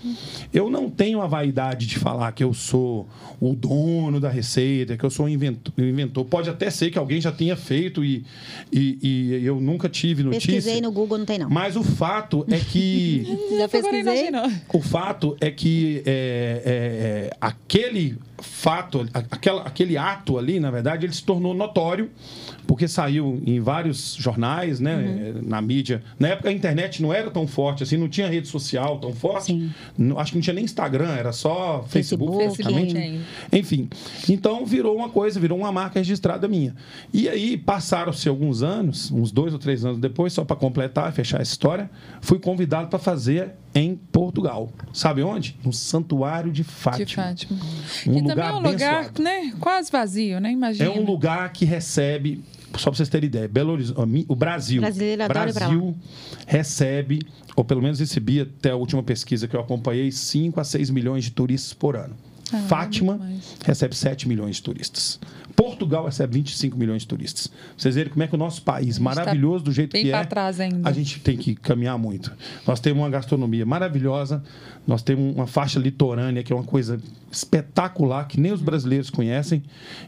[0.54, 3.06] Eu não tenho a vaidade de falar que eu sou
[3.42, 6.24] o dono da receita, que eu sou o invento- o inventor.
[6.24, 8.24] Pode até ser que alguém já tenha feito e,
[8.72, 10.54] e, e eu nunca tive notícia.
[10.54, 11.50] Pesquisei no Google, não tem não.
[11.50, 13.26] Mas o fato é que
[13.58, 14.00] Já pesquisei.
[14.30, 14.50] imaginou.
[14.74, 21.06] o fato é que é, é, é, aquele fato, aquela, aquele ato ali, na verdade,
[21.06, 22.10] ele se tornou notório,
[22.68, 24.96] porque saiu em vários jornais, né,
[25.36, 25.42] Uhum.
[25.48, 26.04] na mídia.
[26.20, 29.72] Na época a internet não era tão forte, assim, não tinha rede social tão forte.
[29.98, 32.92] Não- acho que não tinha nem Instagram, era só Facebook, Facebook.
[32.92, 33.22] Sim.
[33.52, 33.90] Enfim,
[34.30, 36.76] então virou uma coisa, virou uma marca registrada minha.
[37.14, 41.12] E aí passaram-se alguns anos, uns dois ou três anos depois, só para completar e
[41.14, 41.90] fechar essa história,
[42.22, 44.72] fui convidado para fazer em Portugal.
[44.92, 45.56] Sabe onde?
[45.64, 47.06] No Santuário de Fátima.
[47.06, 47.60] De Fátima.
[48.08, 49.54] Um que lugar também é um lugar, né?
[49.60, 50.52] Quase vazio, né?
[50.52, 50.90] Imagina.
[50.90, 52.44] É um lugar que recebe,
[52.76, 54.82] só para vocês terem ideia, Belo Horizonte, o Brasil.
[54.82, 55.28] Brasileiro.
[55.28, 55.96] Brasil
[56.48, 57.22] recebe,
[57.56, 61.26] ou pelo menos recebia até a última pesquisa que eu acompanhei, 5 a 6 milhões
[61.26, 62.16] de turistas por ano.
[62.54, 63.20] Ah, Fátima
[63.66, 65.20] recebe 7 milhões de turistas.
[65.56, 67.52] Portugal recebe 25 milhões de turistas.
[67.76, 70.60] Vocês verem como é que o nosso país, tá maravilhoso do jeito que é, trás
[70.60, 70.88] ainda.
[70.88, 72.32] a gente tem que caminhar muito.
[72.66, 74.44] Nós temos uma gastronomia maravilhosa,
[74.86, 79.64] nós temos uma faixa litorânea que é uma coisa espetacular que nem os brasileiros conhecem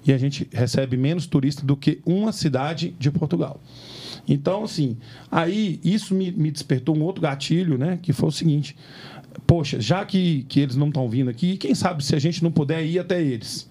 [0.06, 3.60] e a gente recebe menos turistas do que uma cidade de Portugal.
[4.28, 4.96] Então, assim,
[5.32, 7.98] aí isso me, me despertou um outro gatilho, né?
[8.00, 8.76] Que foi o seguinte:
[9.50, 12.52] poxa, já que, que eles não estão vindo aqui, quem sabe se a gente não
[12.52, 13.68] puder ir até eles?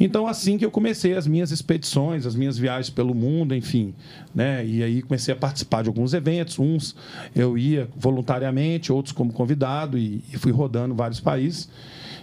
[0.00, 3.92] Então, assim que eu comecei as minhas expedições, as minhas viagens pelo mundo, enfim.
[4.34, 4.64] Né?
[4.64, 6.58] E aí comecei a participar de alguns eventos.
[6.58, 6.96] Uns
[7.36, 11.68] eu ia voluntariamente, outros como convidado, e, e fui rodando vários países.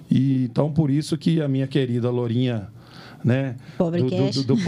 [0.10, 2.70] E, então, por isso que a minha querida Lourinha
[3.26, 3.56] né?
[3.76, 4.62] Pobre do, do, do, do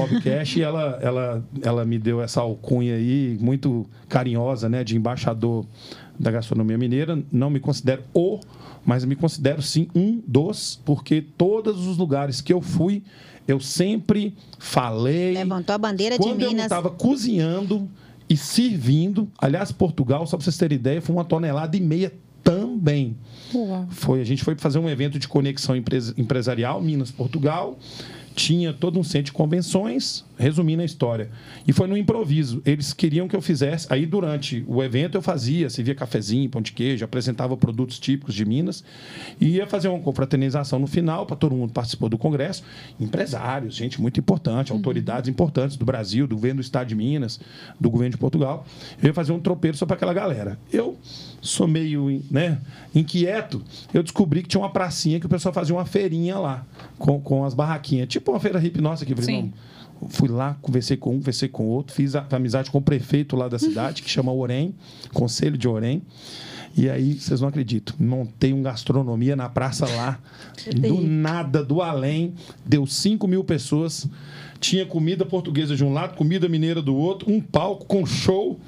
[0.56, 4.84] e ela, ela, ela me deu essa alcunha aí, muito carinhosa, né?
[4.84, 5.64] De embaixador
[6.20, 7.22] da gastronomia mineira.
[7.32, 8.40] Não me considero o,
[8.86, 13.04] mas me considero sim um dos, porque todos os lugares que eu fui,
[13.48, 15.34] eu sempre falei.
[15.34, 16.66] Levantou a bandeira de Quando eu Minas.
[16.66, 17.88] estava cozinhando
[18.30, 22.12] e servindo, aliás, Portugal, só para vocês terem ideia, foi uma tonelada e meia
[22.44, 23.16] também.
[23.54, 23.88] Uau.
[23.90, 27.78] Foi, a gente foi fazer um evento de conexão empresa- empresarial, Minas, Portugal.
[28.38, 31.28] Tinha todo um centro de convenções, resumindo a história.
[31.68, 32.62] E foi no improviso.
[32.64, 33.88] Eles queriam que eu fizesse.
[33.90, 38.46] Aí, durante o evento, eu fazia, servia cafezinho, pão de queijo, apresentava produtos típicos de
[38.46, 38.84] Minas.
[39.42, 42.64] E ia fazer uma confraternização no final, para todo mundo que participou do congresso.
[43.00, 47.40] Empresários, gente muito importante, autoridades importantes do Brasil, do governo do Estado de Minas,
[47.80, 48.68] do governo de Portugal.
[49.02, 50.60] Eu ia fazer um tropeiro só para aquela galera.
[50.72, 50.96] Eu
[51.42, 52.60] sou meio né,
[52.94, 53.64] inquieto.
[53.92, 56.64] Eu descobri que tinha uma pracinha que o pessoal fazia uma feirinha lá,
[57.00, 58.08] com, com as barraquinhas.
[58.08, 59.14] Tipo uma feira hippie nossa aqui.
[59.22, 59.54] Sim.
[60.10, 63.48] Fui lá, conversei com um, conversei com outro, fiz a, amizade com o prefeito lá
[63.48, 64.76] da cidade, que chama Orem,
[65.12, 66.04] Conselho de Orem.
[66.76, 70.20] E aí, vocês não acreditam, montei um gastronomia na praça lá,
[70.76, 74.08] do nada, do além, deu 5 mil pessoas,
[74.60, 78.60] tinha comida portuguesa de um lado, comida mineira do outro, um palco com show.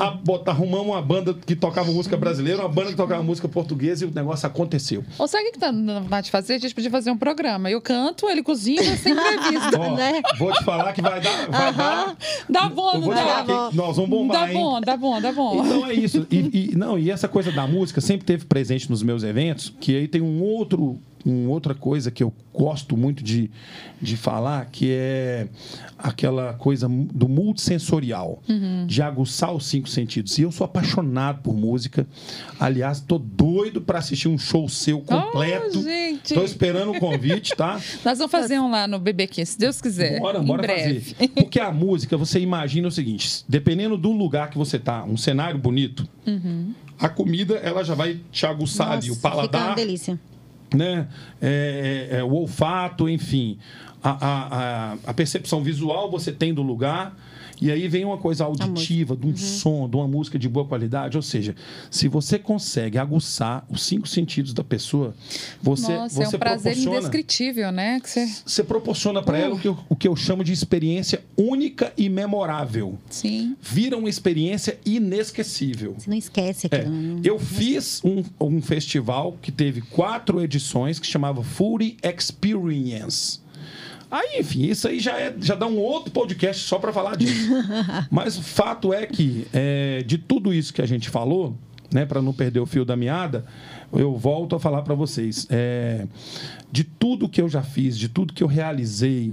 [0.00, 4.04] A, botar, arrumamos uma banda que tocava música brasileira, uma banda que tocava música portuguesa
[4.04, 5.04] e o negócio aconteceu.
[5.18, 6.54] Ou sabe o que tá na vontade de fazer?
[6.54, 7.70] A gente podia fazer um programa.
[7.70, 9.78] Eu canto, ele cozinha, você entrevista.
[9.78, 10.22] Ó, Né?
[10.38, 11.50] Vou te falar que vai dar.
[11.50, 12.16] Vai dar
[12.48, 13.68] Dá bom, vou dá?
[13.70, 14.58] que nós vamos bombar, Dá hein?
[14.58, 15.64] bom, dá bom, dá bom.
[15.64, 16.26] Então é isso.
[16.30, 19.96] E, e- não, e essa coisa da música sempre teve presente nos meus eventos, que
[19.96, 23.50] aí tem um outro, um outra coisa que eu gosto muito de,
[24.00, 25.46] de falar, que é
[25.98, 28.86] aquela coisa do multissensorial, Uhum.
[28.86, 30.38] de aguçar os cinco sentidos.
[30.38, 32.06] E eu sou apaixonado por música.
[32.60, 35.78] Aliás, tô doido para assistir um show seu completo.
[35.78, 36.34] Oh, gente.
[36.34, 37.80] Tô esperando o convite, tá?
[38.04, 40.20] Nós vamos fazer um lá no BBQ, se Deus quiser.
[40.20, 41.00] Bora, em bora breve.
[41.00, 41.28] fazer.
[41.34, 45.58] Porque a música, você imagina o seguinte: dependendo do lugar que você tá, um cenário
[45.58, 46.06] bonito,
[46.98, 50.20] a comida ela já vai te aguçar ali, o Nossa, Fica uma paladar, delícia.
[50.74, 51.08] né?
[51.40, 53.58] É, é, é, o olfato, enfim.
[54.02, 57.16] A, a, a, a percepção visual você tem do lugar.
[57.62, 61.16] E aí vem uma coisa auditiva, de um som, de uma música de boa qualidade.
[61.16, 61.54] Ou seja,
[61.90, 65.14] se você consegue aguçar os cinco sentidos da pessoa,
[65.62, 68.00] você, Nossa, você é um prazer proporciona indescritível, né?
[68.00, 68.26] Que você...
[68.44, 72.08] você proporciona para ela o que, eu, o que eu chamo de experiência única e
[72.08, 72.98] memorável.
[73.08, 73.56] Sim.
[73.60, 75.94] Vira uma experiência inesquecível.
[75.98, 76.92] Você não esquece É, aquilo.
[76.92, 77.20] né?
[77.22, 83.41] eu fiz um, um festival que teve quatro edições que chamava Foodie Experience.
[84.12, 87.48] Aí, enfim, isso aí já, é, já dá um outro podcast só para falar disso.
[88.12, 91.56] Mas o fato é que, é, de tudo isso que a gente falou,
[91.90, 93.46] né, para não perder o fio da meada,
[93.90, 95.46] eu volto a falar para vocês.
[95.48, 96.06] é,
[96.70, 99.32] de tudo que eu já fiz, de tudo que eu realizei,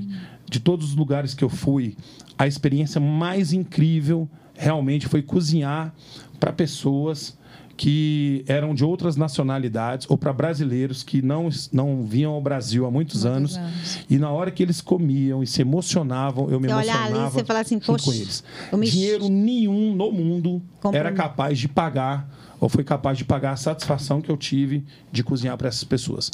[0.49, 1.97] de todos os lugares que eu fui,
[2.37, 5.93] a experiência mais incrível realmente foi cozinhar
[6.39, 7.37] para pessoas
[7.79, 12.91] que eram de outras nacionalidades ou para brasileiros que não, não vinham ao Brasil há
[12.91, 13.99] muitos, Muitos anos, anos.
[14.09, 17.43] e na hora que eles comiam e se emocionavam, eu me Você emocionava ali, você
[17.45, 18.43] fala assim, "Poxa, com eles.
[18.73, 20.61] me- Dinheiro nenhum no mundo
[20.91, 25.23] era capaz de pagar ou foi capaz de pagar a satisfação que eu tive de
[25.23, 26.29] cozinhar para essas pessoas.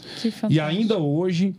[0.50, 1.54] E ainda hoje,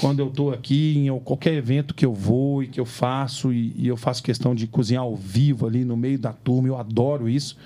[0.00, 3.74] quando eu estou aqui, em qualquer evento que eu vou e que eu faço, e,
[3.76, 7.28] e eu faço questão de cozinhar ao vivo ali no meio da turma, eu adoro
[7.28, 7.58] isso.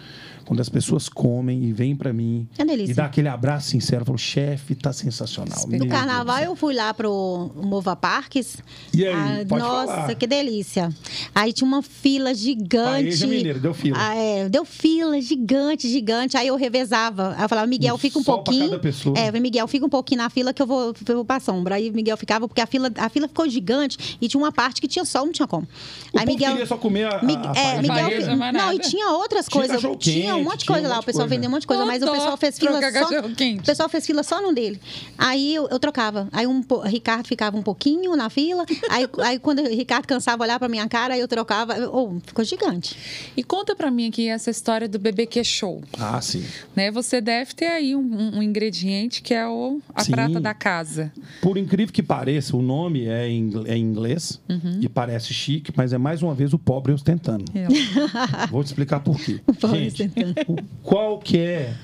[0.52, 2.92] Quando as pessoas comem e vêm para mim É delícia.
[2.92, 5.66] e dá aquele abraço sincero, falo, chefe, tá sensacional.
[5.66, 8.58] Deus carnaval do céu." eu fui lá pro Mova Parques.
[8.92, 10.14] E aí, Ah, pode nossa, falar.
[10.14, 10.90] que delícia.
[11.34, 13.02] Aí tinha uma fila gigante.
[13.04, 13.96] Paeja mineira, deu fila.
[13.98, 16.36] Ah, é, deu fila gigante, gigante.
[16.36, 17.34] Aí eu revezava.
[17.38, 18.66] Aí eu falava, Miguel, fica um pra pouquinho.
[18.68, 19.18] cada pessoa.
[19.18, 21.76] É, Miguel, fica um pouquinho na fila que eu vou, eu vou pra sombra.
[21.76, 24.86] Aí Miguel ficava, porque a fila, a fila ficou gigante e tinha uma parte que
[24.86, 25.66] tinha sol, não tinha como.
[26.12, 26.50] O aí povo Miguel.
[26.50, 29.96] queria só comer a, a, Mi- a é, Miguel, não, e tinha outras Tinha coisas.
[29.98, 30.98] Tinha um monte de coisa um lá.
[30.98, 31.34] O pessoal coisa.
[31.34, 33.18] vendeu um monte de coisa, mas o pessoal fez fila só.
[33.20, 34.80] O pessoal fez fila só no dele.
[35.18, 36.28] Aí eu, eu trocava.
[36.32, 38.64] Aí um, po- Ricardo ficava um pouquinho na fila.
[38.90, 41.74] Aí, aí quando o Ricardo cansava olhar pra minha cara, aí eu trocava.
[41.92, 42.96] Oh, ficou gigante.
[43.36, 45.82] E conta pra mim aqui essa história do BBQ Show.
[45.98, 46.44] Ah, sim.
[46.74, 46.90] Né?
[46.90, 50.12] Você deve ter aí um, um- ingrediente que é o, a Sim.
[50.12, 51.12] prata da casa.
[51.40, 54.78] Por incrível que pareça, o nome é em, é em inglês Uhum.
[54.80, 57.44] e parece chique, mas é mais uma vez o pobre ostentando.
[57.54, 57.66] É.
[58.48, 59.40] Vou te explicar por quê.
[59.60, 60.21] pobre Gente, o-
[60.82, 61.74] qual que é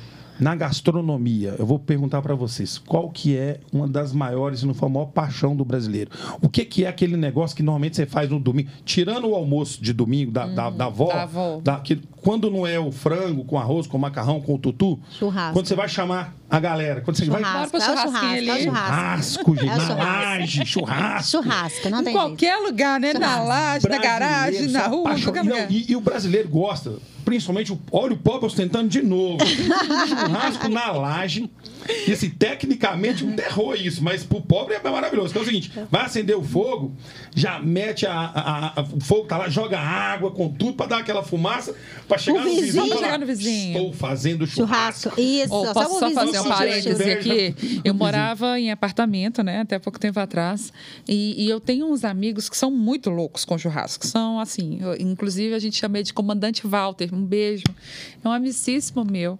[0.41, 4.89] Na gastronomia, eu vou perguntar para vocês, qual que é uma das maiores, não foi
[4.89, 6.13] a maior paixão do brasileiro?
[6.41, 8.71] O que, que é aquele negócio que normalmente você faz no domingo?
[8.85, 11.61] Tirando o almoço de domingo da, da, da avó, da avó.
[11.61, 11.97] da- que,
[12.29, 15.55] quando não é o frango com arroz, com macarrão, com o tutu, Churrasco.
[15.55, 17.41] quando você vai chamar a galera, quando você vai...
[17.43, 18.65] Churrasco, Bora pro é o churrasquinho churrasco, é o ali.
[18.65, 19.55] churrasco.
[19.55, 21.31] Churrasco, gente, É o na laje, churrasco.
[21.31, 22.27] Churrasco, não Em tem jeito.
[22.29, 23.13] qualquer lugar, né?
[23.15, 23.47] Na Churrasco.
[23.49, 26.93] laje, na garagem, na rua, Não, e, e o brasileiro gosta,
[27.25, 29.39] principalmente, o, olha o pobre ostentando de novo.
[30.07, 31.51] Churrasco na laje.
[32.07, 35.33] E assim, tecnicamente, um terror isso, mas pro pobre é maravilhoso.
[35.33, 36.93] Que é o seguinte: vai acender o fogo,
[37.35, 40.99] já mete a, a- a- o fogo, tá lá, joga água com tudo pra dar
[40.99, 41.75] aquela fumaça,
[42.07, 42.65] pra chegar O no vizinho.
[42.67, 42.87] vizinho.
[42.87, 43.77] e falar, Chegar no vizinho.
[43.77, 45.11] Estou fazendo churrasco.
[45.11, 45.21] Churrasco.
[45.21, 47.55] Isso, só posso só vizinho fazer um parêntese aqui?
[47.85, 49.61] Eu morava em apartamento, né?
[49.61, 50.73] Até pouco tempo atrás.
[51.09, 54.07] E, e eu tenho uns amigos que são muito loucos com churrasco.
[54.07, 57.09] São assim, eu- inclusive a gente chama de comandante Walter.
[57.15, 57.65] Um beijo.
[58.25, 59.39] É um amicíssimo meu.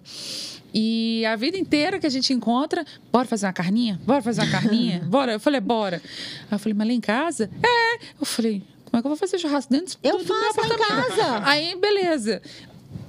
[0.73, 3.99] E a vida inteira que a gente encontra, bora fazer uma carninha?
[4.05, 4.99] Bora fazer uma carninha?
[5.09, 5.33] Bora.
[5.33, 6.01] Eu falei, bora.
[6.43, 7.49] Aí eu falei, mas lá em casa?
[7.63, 7.95] É.
[8.19, 10.67] Eu falei, como é que eu vou fazer churrasco dentro do, Eu do meu faço
[10.67, 11.41] lá em casa.
[11.47, 12.41] Aí, beleza.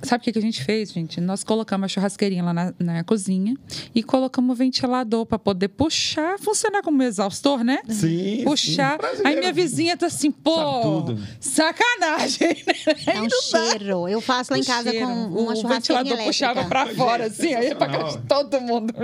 [0.03, 1.21] Sabe o que, que a gente fez, gente?
[1.21, 3.55] Nós colocamos a churrasqueirinha lá na, na cozinha
[3.95, 7.81] e colocamos o ventilador para poder puxar, funcionar como exaustor, né?
[7.89, 8.99] Sim, Puxar.
[9.17, 9.23] sim.
[9.25, 11.05] Aí minha vizinha tá assim, pô,
[11.39, 12.57] sacanagem.
[13.07, 14.09] É um cheiro.
[14.09, 15.07] Eu faço lá em O casa cheiro.
[15.07, 16.25] com uma o churrasqueirinha ventilador elétrica.
[16.25, 18.45] puxava para fora, é, assim, aí pra casa de sensacional.
[18.45, 18.95] todo mundo.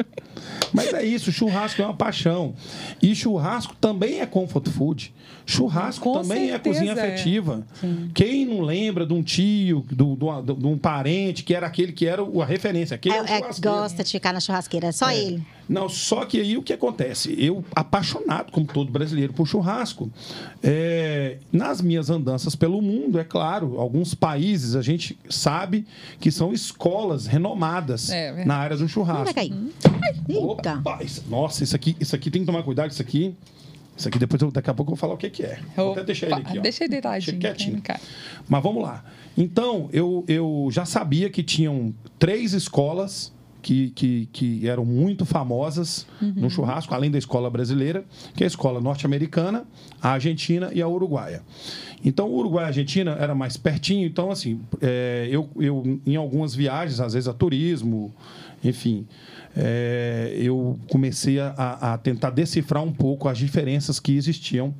[0.72, 2.54] Mas é isso, churrasco é uma paixão.
[3.02, 5.14] E churrasco também é comfort food.
[5.44, 6.92] Churrasco Com também é cozinha é.
[6.92, 7.64] afetiva.
[8.14, 11.92] Quem não lembra de um tio, do- do- do- de um parente que era aquele
[11.92, 12.94] que era a referência?
[12.96, 15.42] Aquele é, o É, é, gosta de ficar na churrasqueira, é só ele.
[15.68, 17.34] Não, só que aí o que acontece?
[17.38, 20.10] Eu, apaixonado, como todo brasileiro, por churrasco,
[20.62, 25.84] é, nas minhas andanças pelo mundo, é claro, alguns países a gente sabe
[26.20, 28.48] que são escolas renomadas É, verdade.
[28.48, 29.24] na área do churrasco.
[29.24, 29.54] vai cair.
[30.28, 30.74] Eita.
[30.78, 33.34] Opa, isso- nossa, isso aqui, isso aqui tem que tomar cuidado, isso aqui.
[33.96, 35.58] Isso aqui depois, eu- daqui a pouco eu vou falar o que, que é.
[35.74, 36.58] Vou até deixar ele aqui.
[36.58, 36.62] Ó.
[36.62, 37.82] deixa ele deitadinho, Deixa quietinho.
[38.46, 39.02] Mas vamos lá.
[39.38, 43.32] Então, eu, eu já sabia que tinham três escolas
[43.66, 48.04] que, que, que eram muito famosas no churrasco, além da escola brasileira,
[48.36, 49.64] que é a escola norte-americana,
[50.00, 51.42] a argentina e a uruguaia.
[52.04, 54.06] Então, o Uruguai e a Argentina era mais pertinho.
[54.06, 58.14] Então, assim, é, eu, eu, em algumas viagens, às vezes a turismo,
[58.62, 59.04] enfim,
[59.56, 64.72] é, eu comecei a, a tentar decifrar um pouco as diferenças que existiam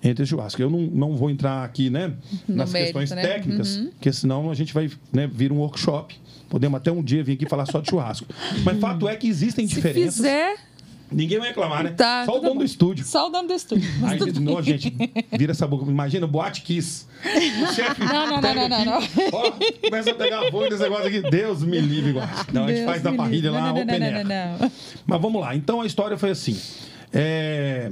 [0.00, 0.60] entre os churrascos.
[0.60, 2.14] Eu não, não vou entrar aqui né,
[2.46, 3.22] nas mérito, questões né?
[3.22, 6.14] técnicas, porque senão a gente vai né, vir um workshop.
[6.48, 8.26] Podemos até um dia vir aqui falar só de churrasco.
[8.64, 10.16] Mas fato é que existem Se diferenças.
[10.16, 10.56] fizer,
[11.10, 11.90] Ninguém vai reclamar, né?
[11.90, 12.24] tá.
[12.26, 12.58] só o dono bom.
[12.58, 13.04] do estúdio.
[13.04, 13.88] Só o dono do estúdio.
[14.02, 14.94] Aí, não, gente,
[15.32, 15.90] vira essa boca.
[15.90, 17.06] Imagina, boate Kiss.
[17.62, 19.52] O chefe Não, não, não, não, não, aqui, Ó,
[19.88, 21.22] começa a pegar fogo desse negócio aqui.
[21.22, 22.28] Deus me livre, igual.
[22.52, 24.72] Não, a gente Deus faz da parrilha lá, não, não, não, não, não, não.
[25.06, 25.56] Mas vamos lá.
[25.56, 26.60] Então a história foi assim.
[27.10, 27.90] É,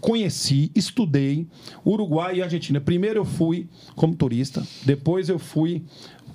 [0.00, 1.46] Conheci, estudei
[1.84, 2.80] Uruguai e Argentina.
[2.80, 5.84] Primeiro eu fui como turista, depois eu fui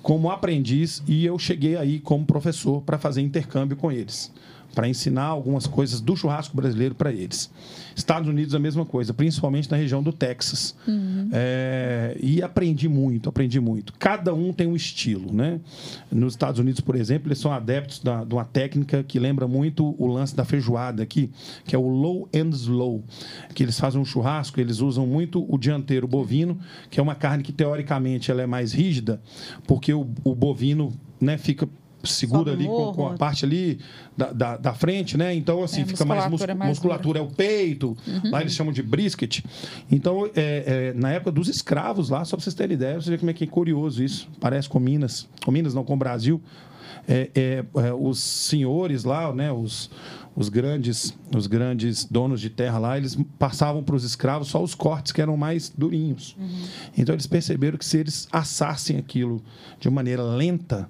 [0.06, 4.32] como aprendiz e eu cheguei aí como professor para fazer intercâmbio com eles,
[4.76, 7.50] para ensinar algumas coisas do churrasco brasileiro para eles.
[7.96, 10.76] Estados Unidos a mesma coisa, principalmente na região do Texas.
[11.32, 13.94] É, e aprendi muito, aprendi muito.
[13.98, 15.58] Cada um tem um estilo, né?
[16.12, 19.94] Nos Estados Unidos, por exemplo, eles são adeptos da- de uma técnica que lembra muito
[19.98, 21.30] o lance da feijoada aqui,
[21.64, 23.02] que é o low and slow,
[23.54, 26.58] que eles fazem um churrasco, eles usam muito o dianteiro bovino,
[26.90, 29.22] que é uma carne que teoricamente ela é mais rígida,
[29.66, 31.66] porque o, o bovino, né, fica
[32.12, 33.78] segura ali com, com a parte ali
[34.16, 35.34] da, da, da frente, né?
[35.34, 38.52] Então, assim, É, fica mais, mus- musculatura é mais musculatura é o peito, lá eles
[38.54, 39.44] chamam de brisket.
[39.90, 43.18] Então, é, é, na época dos escravos lá, só para vocês terem ideia, você vê
[43.18, 44.28] como é que é curioso isso.
[44.40, 46.40] Parece com Minas, com Minas não, com o Brasil.
[47.08, 49.88] É, é, é, os senhores lá, né, os,
[50.34, 54.74] os grandes os grandes donos de terra lá, eles passavam para os escravos só os
[54.74, 56.36] cortes que eram mais durinhos.
[56.98, 59.40] Então eles perceberam que se eles assassem aquilo
[59.78, 60.88] de maneira lenta,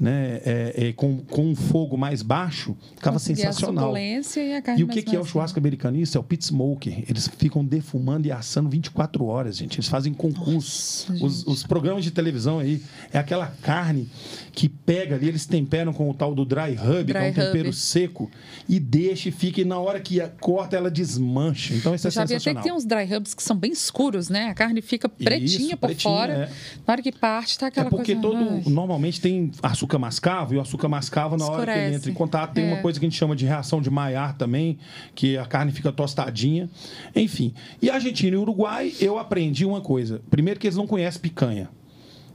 [0.00, 3.84] né, é, é, com, com um fogo mais baixo, ficava Conseguir a sensacional.
[3.86, 5.96] suculência e a carne E o que, que é o churrasco americano?
[5.98, 7.04] Isso é o pit smoker.
[7.08, 9.76] Eles ficam defumando e assando 24 horas, gente.
[9.76, 11.12] Eles fazem concurso.
[11.12, 12.80] Nossa, os, os programas de televisão aí,
[13.12, 14.08] é aquela carne
[14.52, 17.32] que pega ali, eles temperam com o tal do dry rub, que é um Dry
[17.32, 18.30] tempero seco,
[18.68, 21.74] e deixa e fica, e na hora que a- corta, ela desmancha.
[21.74, 22.62] Então isso é já vi até sensacional.
[22.62, 24.46] que tem uns dry rubs que são bem escuros, né?
[24.48, 26.32] A carne fica pretinha por pretinha, fora.
[26.32, 26.48] é.
[26.86, 28.20] Na hora que parte, tá É aquela porque coisa...
[28.20, 28.36] todo.
[28.50, 28.62] Ai.
[28.66, 31.96] Normalmente tem açúcar mascavo, e o açúcar mascavo, na hora que ele Escurece.
[31.96, 32.82] entra em contato, tem uma É.
[32.82, 34.76] coisa que a gente chama de reação de Maillard também,
[35.14, 36.68] que a carne fica tostadinha.
[37.14, 37.54] Enfim.
[37.80, 40.20] E Argentina e Uruguai, eu aprendi uma coisa.
[40.28, 41.70] Primeiro, que eles não conhecem picanha.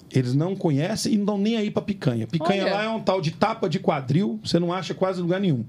[0.09, 2.25] Eles não conhecem e não dão nem aí para picanha.
[2.27, 2.73] Picanha Olha.
[2.75, 5.65] lá é um tal de tapa de quadril, você não acha quase lugar nenhum.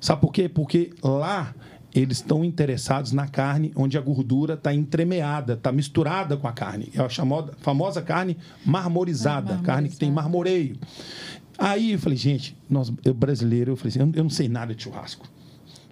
[0.00, 0.48] Sabe por quê?
[0.48, 1.54] Porque lá
[1.94, 6.90] eles estão interessados na carne onde a gordura está entremeada, está misturada com a carne.
[6.94, 10.76] É a chamada, famosa carne marmorizada, Ah, carne que tem marmoreio.
[11.58, 14.74] Aí eu falei, gente, nós, eu brasileiro, eu falei assim, eu, eu não sei nada
[14.74, 15.26] de churrasco.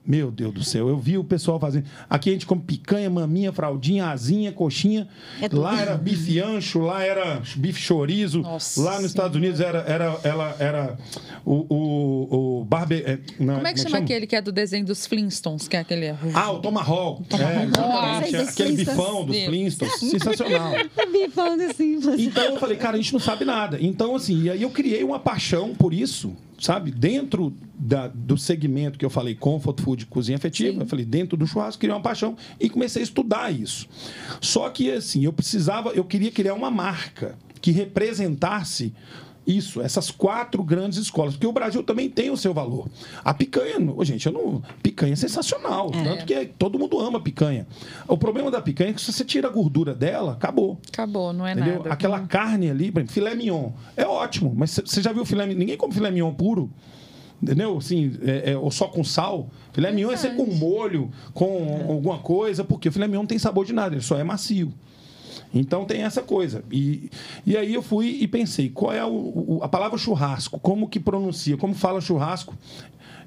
[0.08, 1.84] Meu Deus do céu, eu vi o pessoal fazendo.
[2.08, 5.06] Aqui a gente come picanha, maminha, fraldinha, asinha, coxinha.
[5.42, 8.40] É lá era bife ancho, lá era bife chorizo.
[8.40, 10.98] Nossa lá nos Estados Unidos era, era, ela, era
[11.44, 13.02] o, o, o barbe...
[13.04, 15.80] é, não, Como é que chama aquele que é do desenho dos Flintstones, que é
[15.80, 16.08] aquele...
[16.32, 17.24] Ah, o Tomahawk.
[17.30, 17.78] É, exatamente.
[17.78, 19.44] Nossa, Aquele bifão dos.
[19.44, 19.94] Flintstones.
[19.94, 20.72] Sensacional.
[21.12, 22.20] Bifão de simples.
[22.20, 23.78] Então eu falei, cara, a gente não sabe nada.
[23.80, 26.90] Então, assim, e aí eu criei uma paixão por isso, sabe?
[26.90, 31.46] Dentro da- do segmento que eu falei, comfort food, cozinha afetiva, eu falei, dentro do
[31.46, 33.88] churrasco, criei uma paixão e comecei a estudar isso.
[34.40, 38.92] Só que, assim, eu precisava, eu queria criar uma marca que representasse
[39.48, 42.86] isso, essas quatro grandes escolas, porque o Brasil também tem o seu valor.
[43.24, 47.66] A picanha, gente, eu não, picanha é sensacional, tanto que todo mundo ama picanha.
[48.06, 50.78] O problema da picanha é que se você tira a gordura dela, acabou.
[50.92, 51.78] Acabou, não é Entendeu?
[51.78, 51.92] nada.
[51.92, 55.58] Aquela carne ali, por exemplo, filé mignon, é ótimo, mas você já viu filé mignon?
[55.60, 56.70] Ninguém come filé mignon puro.
[57.42, 57.78] Entendeu?
[57.78, 59.48] Assim, é, é, ou só com sal.
[59.72, 63.38] Filé mignon é sempre com molho, com alguma coisa, porque o filé mignon não tem
[63.38, 64.74] sabor de nada, ele só é macio.
[65.54, 66.62] Então tem essa coisa.
[66.70, 67.10] E,
[67.46, 70.58] e aí eu fui e pensei, qual é o- o- a palavra churrasco?
[70.60, 71.56] Como que pronuncia?
[71.56, 72.54] Como fala churrasco?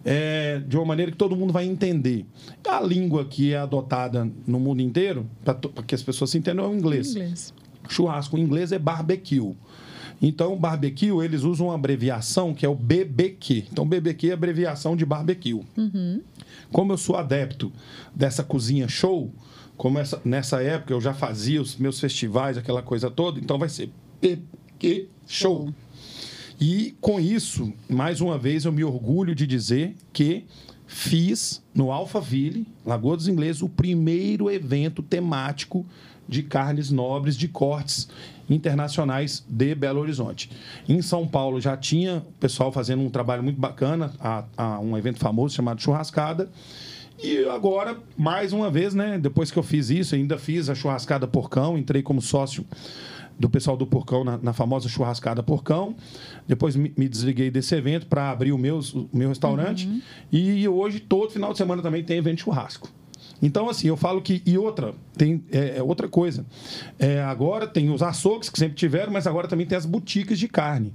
[0.03, 2.25] É, de uma maneira que todo mundo vai entender.
[2.67, 5.55] A língua que é adotada no mundo inteiro, para
[5.85, 7.53] que as pessoas se entendam, é o inglês Inglês.
[7.87, 9.55] churrasco em inglês é barbecue.
[10.23, 13.65] Então, barbecue, eles usam uma abreviação que é o BBQ.
[13.71, 15.59] Então, BBQ é abreviação de barbecue.
[16.71, 17.71] Como eu sou adepto
[18.13, 19.31] dessa cozinha show,
[19.77, 23.69] como essa- nessa época eu já fazia os meus festivais, aquela coisa toda, então vai
[23.69, 23.89] ser
[24.21, 25.73] BBQ show.
[26.59, 30.45] E com isso, mais uma vez, eu me orgulho de dizer que
[30.85, 35.85] fiz no Alphaville, Lagoa dos Ingleses, o primeiro evento temático
[36.29, 38.07] de carnes nobres de cortes
[38.49, 40.49] internacionais de Belo Horizonte.
[40.87, 44.97] Em São Paulo já tinha o pessoal fazendo um trabalho muito bacana, a, a um
[44.97, 46.49] evento famoso chamado Churrascada.
[47.23, 49.19] E agora, mais uma vez, né?
[49.19, 52.65] Depois que eu fiz isso, ainda fiz a churrascada Porcão, entrei como sócio
[53.39, 55.95] do pessoal do Porcão na, na famosa churrascada Porcão.
[56.47, 59.87] Depois me, me desliguei desse evento para abrir o, meus, o meu restaurante.
[60.31, 62.89] E hoje, todo final de semana também tem evento de churrasco.
[63.41, 64.41] Então, assim, eu falo que.
[64.45, 66.45] E outra, tem é, é outra coisa.
[66.99, 70.47] É, agora tem os açougues que sempre tiveram, mas agora também tem as boutiques de
[70.47, 70.93] carne.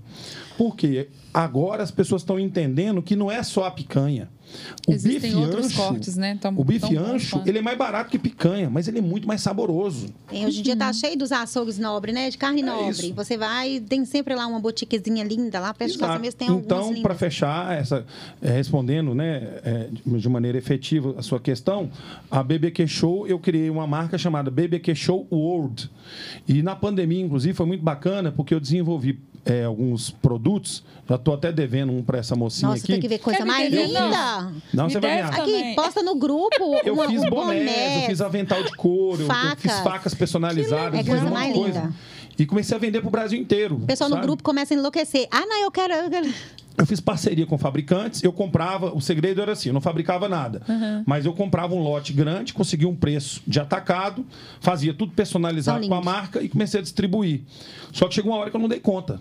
[0.56, 4.28] Porque agora as pessoas estão entendendo que não é só a picanha.
[4.86, 6.38] O Existem bife outros ancho, cortes, né?
[6.40, 7.48] Tão- o bife ancho, quanto.
[7.48, 10.06] ele é mais barato que picanha, mas ele é muito mais saboroso.
[10.28, 12.30] Tem, hoje em dia tá cheio dos açougues nobres, né?
[12.30, 12.86] De carne nobre.
[12.86, 13.14] É isso.
[13.14, 16.22] Você vai, tem sempre lá uma botiquezinha linda lá, perto de casa Exato.
[16.22, 18.06] mesmo tem então, para fechar, essa,
[18.40, 21.90] é, respondendo né, é, de de maneira efetiva a sua questão,
[22.30, 25.90] a BBQ Show, eu criei uma marca chamada BBQ Show World.
[26.48, 30.82] E na pandemia, inclusive, foi muito bacana, porque eu desenvolvi é, alguns produtos.
[31.08, 32.92] Já estou até devendo um para essa mocinha Nossa, aqui.
[32.92, 34.00] tem que ver coisa Quer me mais linda.
[34.74, 34.84] não?
[34.86, 35.28] Me você vai deve ganhar.
[35.28, 35.74] Aqui, Também.
[35.76, 38.02] posta no grupo Eu uma, fiz um bonés, boné.
[38.02, 41.54] eu fiz avental de couro, eu- fiz facas personalizadas, fiz um É monte de coisa
[41.54, 41.80] coisa.
[41.80, 41.94] mais linda.
[42.38, 43.76] E comecei a vender para o Brasil inteiro.
[43.76, 44.26] O pessoal no sabe?
[44.26, 45.26] grupo começa a enlouquecer.
[45.30, 45.94] Ah, não, eu quero.
[45.94, 46.28] Eu quero.
[46.78, 50.60] Eu fiz parceria com fabricantes, eu comprava, o segredo era assim, eu não fabricava nada,
[51.06, 54.26] mas eu comprava um lote grande, conseguia um preço de atacado,
[54.60, 56.12] fazia tudo personalizado São com a lindos.
[56.12, 57.40] marca e comecei a distribuir.
[57.92, 59.18] Só que chegou uma hora que eu não dei conta.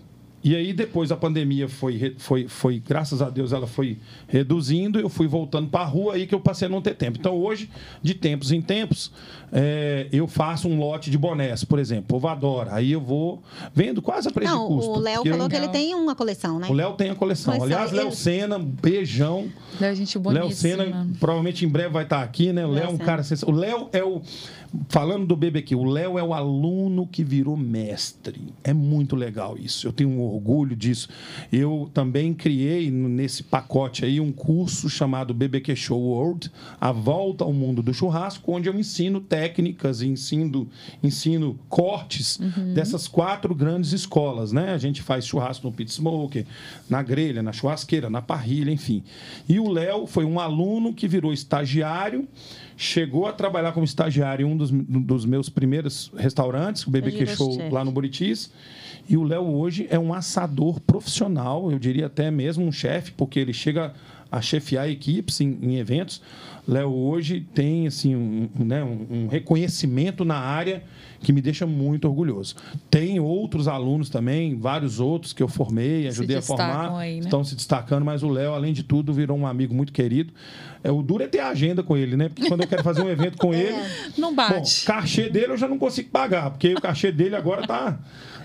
[0.48, 5.08] E aí depois a pandemia foi, foi, foi graças a Deus, ela foi reduzindo, eu
[5.08, 7.18] fui voltando para a rua aí que eu passei a não ter tempo.
[7.18, 7.68] Então hoje,
[8.00, 9.10] de tempos em tempos,
[9.52, 12.72] é, eu faço um lote de bonés, por exemplo, o povo adora.
[12.74, 13.42] Aí eu vou
[13.74, 14.90] vendo quase a preço Não, de custo.
[14.92, 16.68] o Léo falou eu- que ele tem uma coleção, né?
[16.70, 17.52] o Léo tem a coleção.
[17.56, 19.48] Coleção, Aliás, Léo ele- Senna, beijão.
[19.80, 20.46] Léo, gente boníssima.
[20.46, 22.64] Léo Senna, provavelmente em breve vai estar aqui, né?
[22.64, 24.22] O Léo é um cara O Léo é o.
[24.88, 28.40] Falando do BBQ, o Léo é o aluno que virou mestre.
[28.62, 29.86] É muito legal isso.
[29.86, 31.08] Eu tenho um orgulho disso.
[31.52, 36.50] Eu também criei nesse pacote aí um curso chamado BBQ Show World,
[36.80, 40.68] a volta ao mundo do churrasco, onde eu ensino técnicas, ensino,
[41.02, 42.38] ensino cortes
[42.74, 44.72] dessas quatro grandes escolas, né?
[44.72, 46.46] A gente faz churrasco no pit smoker,
[46.88, 49.02] na grelha, na churrasqueira, na parrilha, enfim.
[49.48, 52.26] E o Léo foi um aluno que virou estagiário,
[52.76, 57.70] chegou a trabalhar como estagiário em um dos, dos meus primeiros restaurantes, o BBQ Show
[57.70, 58.52] lá no Buritis.
[59.08, 63.38] E o Léo hoje é um assador profissional, eu diria até mesmo um chefe, porque
[63.38, 63.94] ele chega
[64.30, 66.20] a chefiar equipes em, em eventos.
[66.68, 70.82] Léo hoje tem assim um, né, um, reconhecimento na área
[71.20, 72.56] que me deixa muito orgulhoso.
[72.90, 77.20] Tem outros alunos também, vários outros que eu formei, ajudei a formar, aí, né?
[77.20, 80.32] estão se destacando, mas o Léo, além de tudo, virou um amigo muito querido.
[80.82, 82.28] É, o duro é ter agenda com ele, né?
[82.28, 83.60] Porque quando eu quero fazer um evento com é.
[83.60, 83.76] ele.
[84.18, 84.54] Não bate.
[84.54, 87.98] Bom, cachê dele eu já não consigo pagar, porque o cachê dele agora tá.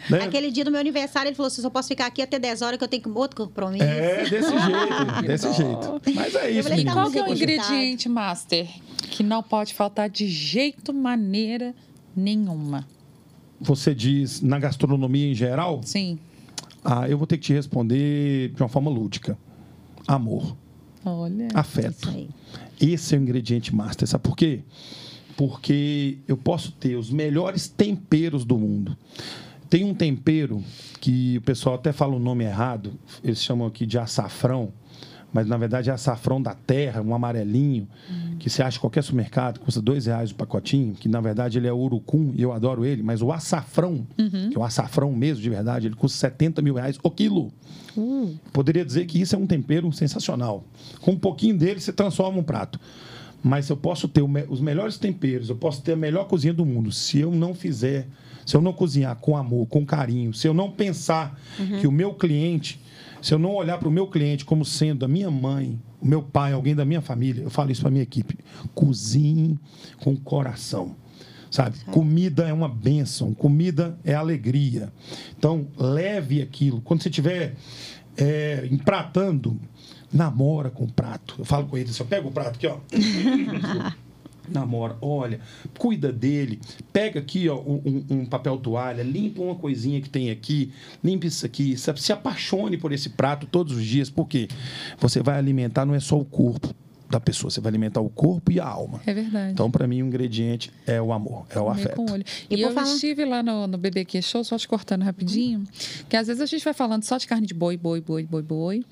[0.09, 0.23] Né?
[0.23, 2.77] Aquele dia do meu aniversário, ele falou assim: só posso ficar aqui até 10 horas
[2.77, 3.83] que eu tenho outro compromisso.
[3.83, 6.01] É, desse jeito, desse jeito.
[6.15, 8.67] Mas é isso, falei, Qual que é o ingrediente master
[9.09, 11.75] que não pode faltar de jeito, maneira
[12.15, 12.87] nenhuma?
[13.59, 15.81] Você diz na gastronomia em geral?
[15.83, 16.17] Sim.
[16.83, 19.37] Ah, eu vou ter que te responder de uma forma lúdica.
[20.07, 20.57] Amor.
[21.05, 21.47] Olha.
[21.53, 22.09] Afeto.
[22.79, 24.07] Esse é o ingrediente master.
[24.07, 24.61] Sabe por quê?
[25.37, 28.97] Porque eu posso ter os melhores temperos do mundo.
[29.71, 30.61] Tem um tempero
[30.99, 32.91] que o pessoal até fala o nome errado,
[33.23, 34.73] eles chamam aqui de açafrão,
[35.31, 38.35] mas na verdade é açafrão da terra, um amarelinho, uhum.
[38.37, 41.69] que você acha em qualquer supermercado, custa dois reais o pacotinho, que na verdade ele
[41.69, 44.49] é urucum e eu adoro ele, mas o açafrão, uhum.
[44.49, 47.49] que é o açafrão mesmo de verdade, ele custa 70 mil reais o quilo.
[47.95, 48.37] Uhum.
[48.51, 50.65] Poderia dizer que isso é um tempero sensacional.
[50.99, 52.77] Com um pouquinho dele você transforma um prato.
[53.43, 56.91] Mas eu posso ter os melhores temperos, eu posso ter a melhor cozinha do mundo.
[56.91, 58.07] Se eu não fizer
[58.45, 61.79] se eu não cozinhar com amor, com carinho, se eu não pensar uhum.
[61.79, 62.81] que o meu cliente,
[63.21, 66.23] se eu não olhar para o meu cliente como sendo a minha mãe, o meu
[66.23, 68.37] pai, alguém da minha família, eu falo isso para a minha equipe:
[68.73, 69.57] cozinhe
[70.03, 70.95] com coração.
[71.49, 71.77] Sabe?
[71.91, 74.91] Comida é uma bênção, comida é alegria.
[75.37, 76.79] Então, leve aquilo.
[76.79, 77.55] Quando você estiver
[78.15, 79.59] é, empratando,
[80.13, 81.35] namora com o prato.
[81.39, 82.77] Eu falo com ele assim: pega o prato aqui, ó.
[84.49, 85.39] namora, olha,
[85.77, 86.59] cuida dele,
[86.91, 91.45] pega aqui ó, um, um, papel toalha, limpa uma coisinha que tem aqui, limpa isso
[91.45, 94.49] aqui, se apaixone por esse prato todos os dias, porque
[94.99, 96.73] você vai alimentar não é só o corpo
[97.11, 99.01] da pessoa, você vai alimentar o corpo e a alma.
[99.05, 99.51] É verdade.
[99.51, 101.95] Então, para mim, o ingrediente é o amor, é o Comer afeto.
[101.95, 102.23] Com olho.
[102.49, 102.87] E, e eu falar...
[102.87, 105.65] estive lá no, no BBQ Show, só te cortando rapidinho,
[106.09, 108.41] que às vezes a gente vai falando só de carne de boi, boi, boi, boi,
[108.41, 108.85] boi.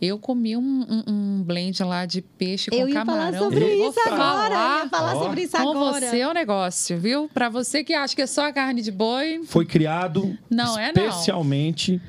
[0.00, 3.32] Eu comi um, um, um, blend lá de peixe com eu ia camarão.
[3.32, 4.54] Falar sobre eu isso agora.
[4.54, 5.22] Eu ia falar oh.
[5.22, 6.00] sobre isso com agora.
[6.00, 7.30] você é o um negócio, viu?
[7.32, 9.42] Para você que acha que é só a carne de boi.
[9.44, 12.00] Foi criado não é, especialmente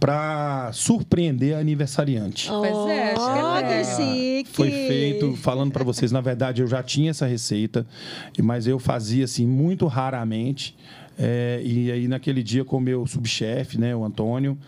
[0.00, 2.50] para surpreender a aniversariante.
[2.50, 4.50] Oh, pois é, acho que é chique.
[4.52, 7.86] Foi feito, falando para vocês, na verdade eu já tinha essa receita,
[8.42, 10.76] mas eu fazia assim muito raramente.
[11.18, 14.58] É, e aí naquele dia com o meu subchefe, né, o Antônio,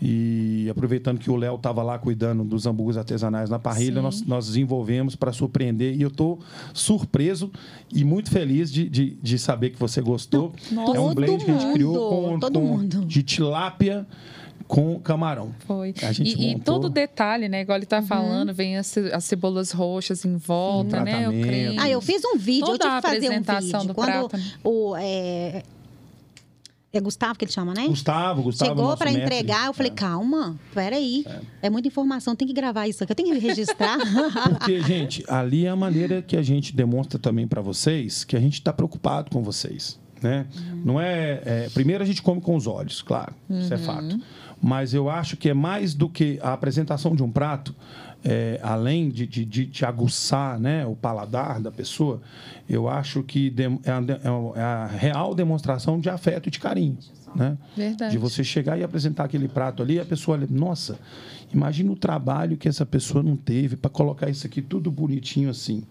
[0.00, 4.46] e aproveitando que o Léo estava lá cuidando dos hambúrgueres artesanais na parrilha, nós, nós,
[4.46, 5.96] desenvolvemos para surpreender.
[5.96, 6.38] E eu estou
[6.74, 7.50] surpreso
[7.92, 10.52] e muito feliz de, de, de saber que você gostou.
[10.70, 14.06] Nossa, é um blend que a gente criou com, com de tilápia
[14.66, 15.54] com camarão.
[15.60, 15.94] Foi.
[16.02, 16.58] A gente e, montou...
[16.58, 17.62] e todo detalhe, né?
[17.62, 18.06] Igual ele está uhum.
[18.06, 21.28] falando, vem as, as, cebolas roxas em volta, né?
[21.28, 21.78] O creme.
[21.78, 23.94] Ah, eu fiz um vídeo, Toda eu tive que fazer um vídeo.
[23.94, 24.52] Quando prato, né?
[24.64, 25.62] o, é,
[26.96, 27.86] é Gustavo que ele chama, né?
[27.86, 28.70] Gustavo, Gustavo.
[28.70, 29.94] Chegou para entregar, eu falei, é.
[29.94, 31.24] calma, peraí.
[31.26, 31.66] É.
[31.66, 33.98] é muita informação, tem que gravar isso aqui, eu tenho que registrar.
[34.50, 38.40] Porque, gente, ali é a maneira que a gente demonstra também para vocês que a
[38.40, 39.98] gente está preocupado com vocês.
[40.22, 40.46] Né?
[40.56, 40.82] Uhum.
[40.84, 43.60] Não é, é, Primeiro a gente come com os olhos, claro, uhum.
[43.60, 43.82] isso é uhum.
[43.82, 44.20] fato.
[44.62, 47.74] Mas eu acho que é mais do que a apresentação de um prato,
[48.28, 52.20] é, além de, de, de, aguçar né, o paladar da pessoa,
[52.68, 53.54] eu acho que
[53.84, 56.98] é a, é a real demonstração de afeto e de carinho.
[57.36, 57.56] Né?
[57.76, 58.12] Verdade.
[58.12, 60.98] De você chegar e apresentar aquele prato ali, a pessoa olha, nossa,
[61.52, 65.82] imagina o trabalho que essa pessoa não teve para colocar isso aqui tudo bonitinho assim.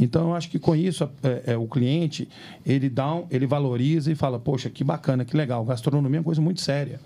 [0.00, 2.28] Então, eu acho que com isso, é, é, o cliente,
[2.64, 5.64] ele dá um, ele valoriza e fala, poxa, que bacana, que legal.
[5.64, 7.00] Gastronomia é uma coisa muito séria.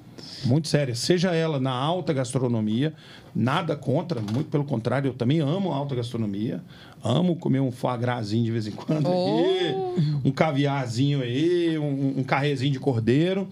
[0.44, 0.94] Muito séria.
[0.94, 2.94] Seja ela na alta gastronomia,
[3.34, 6.62] nada contra, muito pelo contrário, eu também amo a alta gastronomia.
[7.04, 9.38] Amo comer um foie grasinho de vez em quando oh.
[9.38, 9.74] aí,
[10.24, 13.48] um caviarzinho aí, um, um carrezinho de cordeiro.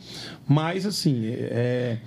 [0.48, 1.98] Mas, assim, é,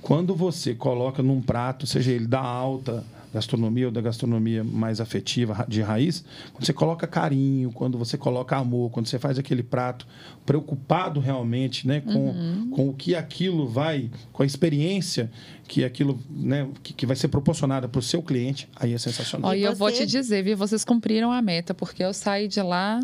[0.00, 5.64] quando você coloca num prato, seja ele da alta gastronomia ou da gastronomia mais afetiva,
[5.68, 10.06] de raiz, quando você coloca carinho, quando você coloca amor, quando você faz aquele prato
[10.44, 12.70] preocupado realmente né, com, uhum.
[12.70, 15.30] com o que aquilo vai, com a experiência
[15.66, 19.54] que aquilo né, que, que vai ser proporcionada para o seu cliente, aí é sensacional.
[19.54, 23.00] E eu vou te dizer, viu, vocês cumpriram a meta, porque eu saí de lá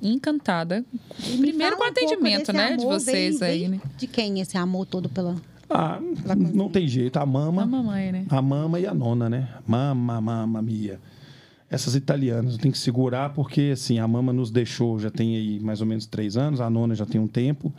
[0.00, 0.84] encantada.
[1.38, 3.68] Primeiro com o atendimento, né, de vocês veio, aí.
[3.68, 3.80] Né?
[3.96, 5.36] De quem esse amor todo pela
[5.68, 6.00] ah,
[6.52, 7.16] não tem jeito.
[7.16, 7.62] A mama.
[7.62, 8.26] A mamãe, né?
[8.28, 9.48] A mama e a nona, né?
[9.66, 11.00] Mama, mama, mia.
[11.68, 15.80] Essas italianas tem que segurar porque, assim, a mama nos deixou já tem aí mais
[15.80, 17.72] ou menos três anos, a nona já tem um tempo.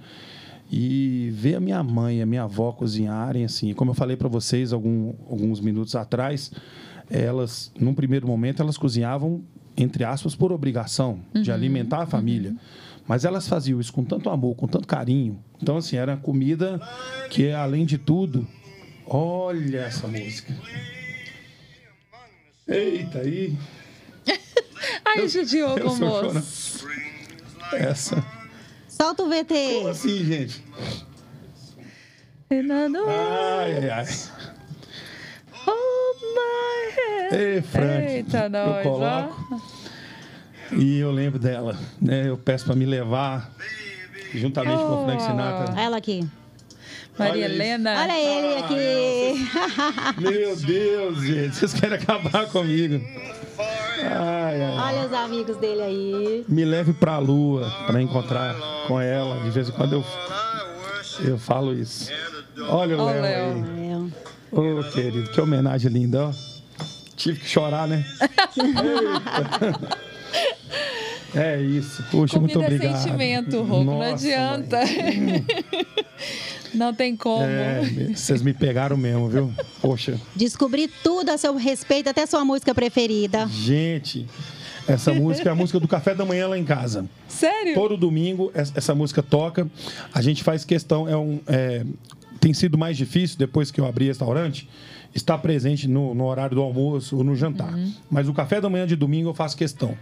[0.69, 4.27] E ver a minha mãe e a minha avó cozinharem, assim, como eu falei para
[4.27, 6.51] vocês algum, alguns minutos atrás,
[7.09, 9.41] elas, num primeiro momento, elas cozinhavam,
[9.77, 12.53] entre aspas, por obrigação de alimentar a família.
[13.07, 15.41] Mas elas faziam isso com tanto amor, com tanto carinho.
[15.61, 16.79] Então, assim, era comida
[17.29, 18.45] que, além de tudo,
[19.05, 20.53] olha essa música.
[22.67, 23.57] Eita, aí.
[25.05, 26.85] Ai, judiou Eu com moço.
[27.73, 28.23] Essa.
[28.89, 29.73] Solta o VT.
[29.75, 30.63] Como assim, gente?
[32.49, 34.05] Fernando, Ai, ai, ai.
[35.51, 37.33] hold my hand.
[37.33, 38.11] Ei, Frank.
[38.11, 39.61] Eita, eu nós, coloco.
[40.71, 42.27] E eu lembro dela, né?
[42.29, 43.51] Eu peço para me levar,
[44.33, 45.79] juntamente com o Frank Sinatra.
[45.79, 46.27] Ela aqui.
[47.17, 47.55] Maria Olha isso.
[47.55, 48.01] Helena.
[48.01, 49.49] Olha ele aqui.
[50.21, 53.03] Meu Deus, gente, vocês querem acabar comigo.
[54.03, 54.77] Ai, ai.
[54.77, 56.45] Olha os amigos dele aí.
[56.47, 58.55] Me leve pra lua para encontrar
[58.87, 59.41] com ela.
[59.43, 60.05] De vez em quando eu,
[61.25, 62.11] eu falo isso.
[62.69, 63.53] Olha o Ó o Léo Léo.
[63.53, 64.77] aí.
[64.79, 66.31] Ô, querido, que homenagem linda, ó.
[67.15, 68.05] Tive que chorar, né?
[68.55, 69.97] Eita.
[71.39, 72.03] É isso.
[72.09, 73.01] Puxa, muito Comida é obrigado.
[73.03, 73.83] sentimento, Roco.
[73.83, 74.79] Não adianta.
[76.73, 77.43] Não tem como.
[77.43, 77.81] É,
[78.13, 79.53] vocês me pegaram mesmo, viu?
[79.81, 83.47] Poxa, Descobri tudo a seu respeito, até sua música preferida.
[83.47, 84.25] gente,
[84.87, 87.05] essa música é a música do café da manhã lá em casa.
[87.27, 87.73] Sério?
[87.73, 89.67] Todo domingo es- essa música toca.
[90.13, 91.83] A gente faz questão, é um, é,
[92.39, 94.67] tem sido mais difícil depois que eu abri restaurante
[95.17, 97.73] estar presente no, no horário do almoço ou no jantar.
[97.73, 97.93] Uhum.
[98.09, 99.97] Mas o café da manhã de domingo eu faço questão.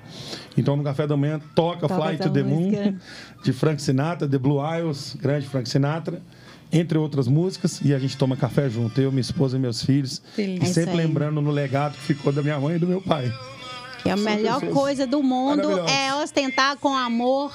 [0.57, 2.95] Então no café da manhã toca, Toca Fly to the Moon música.
[3.43, 6.21] de Frank Sinatra, The Blue Isles, grande Frank Sinatra.
[6.71, 10.21] Entre outras músicas, e a gente toma café junto, eu, minha esposa e meus filhos.
[10.35, 10.65] Delícia.
[10.65, 13.31] E É sempre lembrando no legado que ficou da minha mãe e do meu pai.
[14.01, 14.73] Que a melhor fez.
[14.73, 17.51] coisa do mundo é ostentar com amor.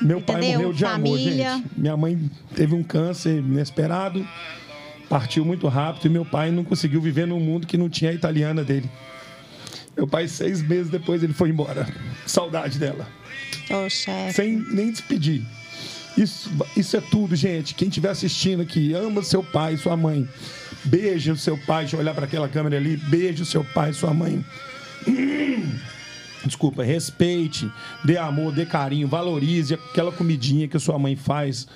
[0.00, 0.58] Meu pai Entendeu?
[0.60, 1.50] morreu de Família.
[1.52, 1.78] amor, gente.
[1.80, 4.26] Minha mãe teve um câncer inesperado,
[5.12, 8.14] partiu muito rápido e meu pai não conseguiu viver num mundo que não tinha a
[8.14, 8.90] italiana dele.
[9.94, 11.86] Meu pai, seis meses depois, ele foi embora.
[12.24, 13.06] Saudade dela.
[13.90, 14.32] Chefe.
[14.32, 15.42] Sem nem despedir.
[16.16, 17.74] Isso, isso é tudo, gente.
[17.74, 20.26] Quem estiver assistindo aqui, ama seu pai sua mãe.
[20.82, 21.82] Beije o seu pai.
[21.82, 22.96] Deixa eu olhar para aquela câmera ali.
[22.96, 24.42] Beije o seu pai sua mãe.
[26.42, 27.70] Desculpa, respeite,
[28.04, 31.68] dê amor, dê carinho, valorize aquela comidinha que a sua mãe faz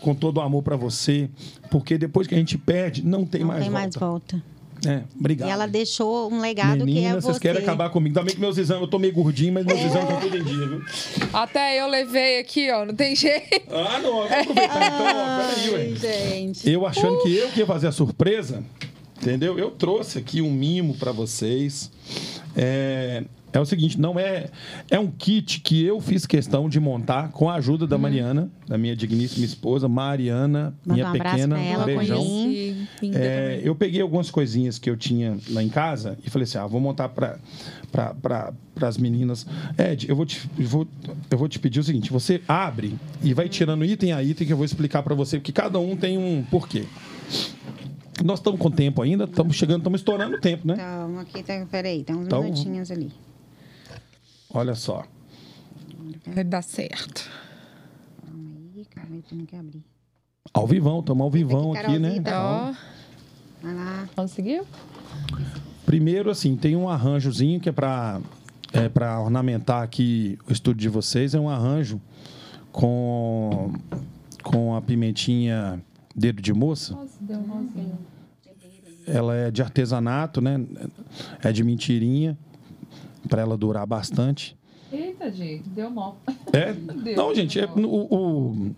[0.00, 1.28] com todo o amor para você,
[1.70, 3.82] porque depois que a gente perde, não tem Não mais tem volta.
[3.82, 4.42] mais volta.
[4.86, 5.48] É, obrigado.
[5.48, 7.40] E ela deixou um legado Menina, que é vocês você.
[7.40, 8.14] querem acabar comigo.
[8.14, 10.66] Também que meus exames, eu tô meio gordinho, mas meus exames estão tudo em dia,
[10.66, 10.82] viu?
[11.32, 12.84] Até eu levei aqui, ó.
[12.84, 13.62] Não tem jeito.
[13.70, 16.68] Ah, não, vamos aproveitar então, ó, peraí, gente.
[16.70, 18.62] Eu achando que eu que ia fazer a surpresa,
[19.22, 19.58] entendeu?
[19.58, 21.90] Eu trouxe aqui um mimo para vocês.
[22.54, 24.50] É, é o seguinte, não é
[24.90, 28.76] é um kit que eu fiz questão de montar com a ajuda da Mariana, da
[28.76, 32.24] minha digníssima esposa, Mariana, Manda minha um pequena, pra ela, um beijão.
[33.14, 36.66] É, eu peguei algumas coisinhas que eu tinha lá em casa e falei assim: ah,
[36.66, 37.38] vou montar para
[37.92, 38.52] para
[38.88, 39.46] as meninas.
[39.78, 40.88] Ed, eu vou, te, eu, vou,
[41.30, 44.52] eu vou te pedir o seguinte: você abre e vai tirando item a item que
[44.52, 46.84] eu vou explicar para você, porque cada um tem um porquê.
[48.24, 50.74] Nós estamos com tempo ainda, estamos chegando, estamos estourando o tempo, né?
[50.74, 51.66] Então, aqui tá.
[51.70, 53.10] Peraí, tem uns Então- minutinhos ali.
[54.54, 55.04] Olha só.
[56.26, 57.28] Vai dar certo.
[58.24, 59.84] Calma aí, calma aí, tem que abrir.
[60.52, 62.22] Ao vivão, estamos ao vivão Aqui, aqui, né?
[62.32, 62.72] Ó,
[63.62, 64.08] Vai lá.
[64.14, 64.64] conseguiu?
[65.84, 68.20] Primeiro, assim, tem um arranjozinho que é para
[68.72, 71.34] é para ornamentar aqui o estúdio de vocês.
[71.34, 72.00] É um arranjo
[72.72, 73.72] com,
[74.42, 75.80] com a pimentinha
[76.14, 76.94] dedo de moça.
[76.94, 77.68] Nossa, deu um.
[79.06, 80.64] Ela é de artesanato, né?
[81.42, 82.36] É de mentirinha,
[83.28, 84.56] para ela durar bastante.
[84.92, 86.14] Eita, gente, deu nó.
[86.52, 86.72] É?
[87.02, 87.80] Deus, Não, gente, é, o,
[88.14, 88.74] o-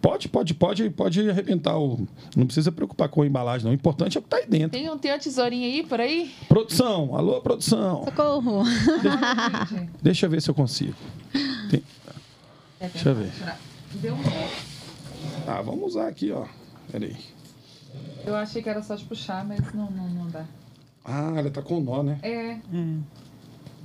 [0.00, 2.06] pode, pode, pode, pode arrebentar o.
[2.36, 3.72] Não precisa preocupar com a embalagem, não.
[3.72, 4.70] O importante é o que tá aí dentro.
[4.70, 6.32] Tem, um, tem uma tesourinha aí, por aí?
[6.48, 8.04] Produção, alô, produção.
[8.04, 8.64] Socorro.
[9.68, 10.94] Gente, Deixa eu ver se eu consigo.
[11.70, 11.82] Tem-
[12.80, 13.32] Deixa eu ver.
[13.94, 14.48] Deu um nó.
[15.46, 16.46] Ah, vamos usar aqui, ó.
[16.90, 17.16] Peraí.
[18.24, 20.44] Eu achei que era só de puxar, mas não, não, não dá.
[21.04, 22.18] Ah, ela tá com nó, né?
[22.22, 22.58] É.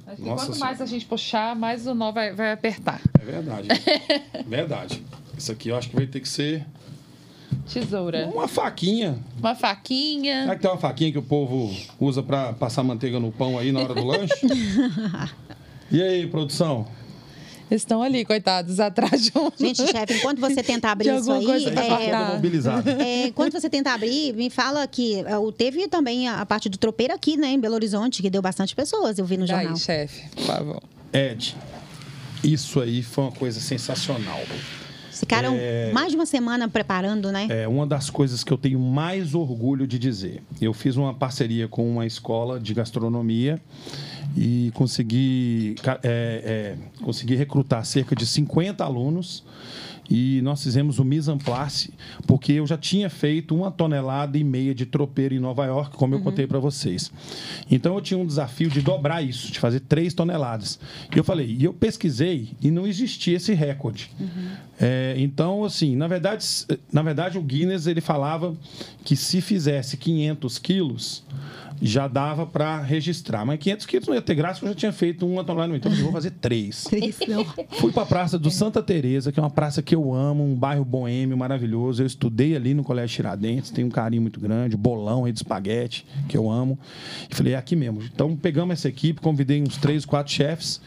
[0.06, 0.66] Acho que Nossa quanto Senhora.
[0.72, 3.02] mais a gente puxar, mais o nó vai, vai apertar.
[3.20, 3.68] É verdade.
[4.46, 5.04] verdade.
[5.38, 6.66] Isso aqui eu acho que vai ter que ser
[7.72, 8.28] Tesoura.
[8.34, 9.18] uma faquinha.
[9.40, 10.42] Uma faquinha.
[10.44, 13.72] Será que tem uma faquinha que o povo usa pra passar manteiga no pão aí
[13.72, 14.34] na hora do lanche?
[15.92, 16.88] E aí, produção?
[17.76, 19.52] Estão ali, coitados, atrás de um.
[19.58, 23.70] Gente, chefe, enquanto você tenta abrir De isso aí, coisa é, tá é, quando você
[23.70, 27.48] tenta abrir, me fala que é, o- teve também a, parte do tropeiro aqui, né,
[27.48, 29.74] em Belo Horizonte, que deu bastante pessoas, eu vi no jornal.
[29.74, 30.84] Aí, chefe, por favor.
[31.12, 31.56] Ed,
[32.44, 34.42] isso aí foi uma coisa sensacional.
[35.12, 35.56] Ficaram
[35.94, 37.48] mais de uma semana preparando, né?
[37.50, 40.42] É uma das coisas que eu tenho mais orgulho de dizer.
[40.60, 43.62] Eu fiz uma parceria com uma escola de gastronomia
[44.36, 49.44] e consegui, é, é, consegui recrutar cerca de 50 alunos
[50.10, 51.94] e nós fizemos o mise en place,
[52.28, 56.16] porque eu já tinha feito uma tonelada e meia de tropeiro em Nova York, como
[56.16, 57.12] eu contei para vocês.
[57.70, 60.80] Então eu tinha um desafio de dobrar isso, de fazer três toneladas.
[61.14, 64.12] E eu falei, e eu pesquisei e não existia esse recorde.
[64.80, 66.46] É, então, assim, na verdade,
[66.92, 68.56] na verdade, o Guinness ele falava
[69.04, 71.24] que se fizesse 500 quilos
[71.84, 73.46] já dava para registrar.
[73.46, 75.70] Mas 500 quilos não ia ter graça, porque eu já tinha feito uma tonelada.
[75.70, 76.86] no Então eu vou fazer três.
[77.28, 77.46] Não.
[77.80, 80.56] Fui para a Praça do Santa Teresa, que é uma praça que eu amo, um
[80.56, 82.02] bairro boêmio maravilhoso.
[82.02, 86.38] Eu estudei ali no Colégio Tiradentes, tenho um carinho muito grande, bolão, de espaguete, que
[86.38, 86.78] eu amo.
[87.30, 88.02] E falei, é aqui mesmo.
[88.04, 90.82] Então pegamos essa equipe, convidei uns três, quatro chefes.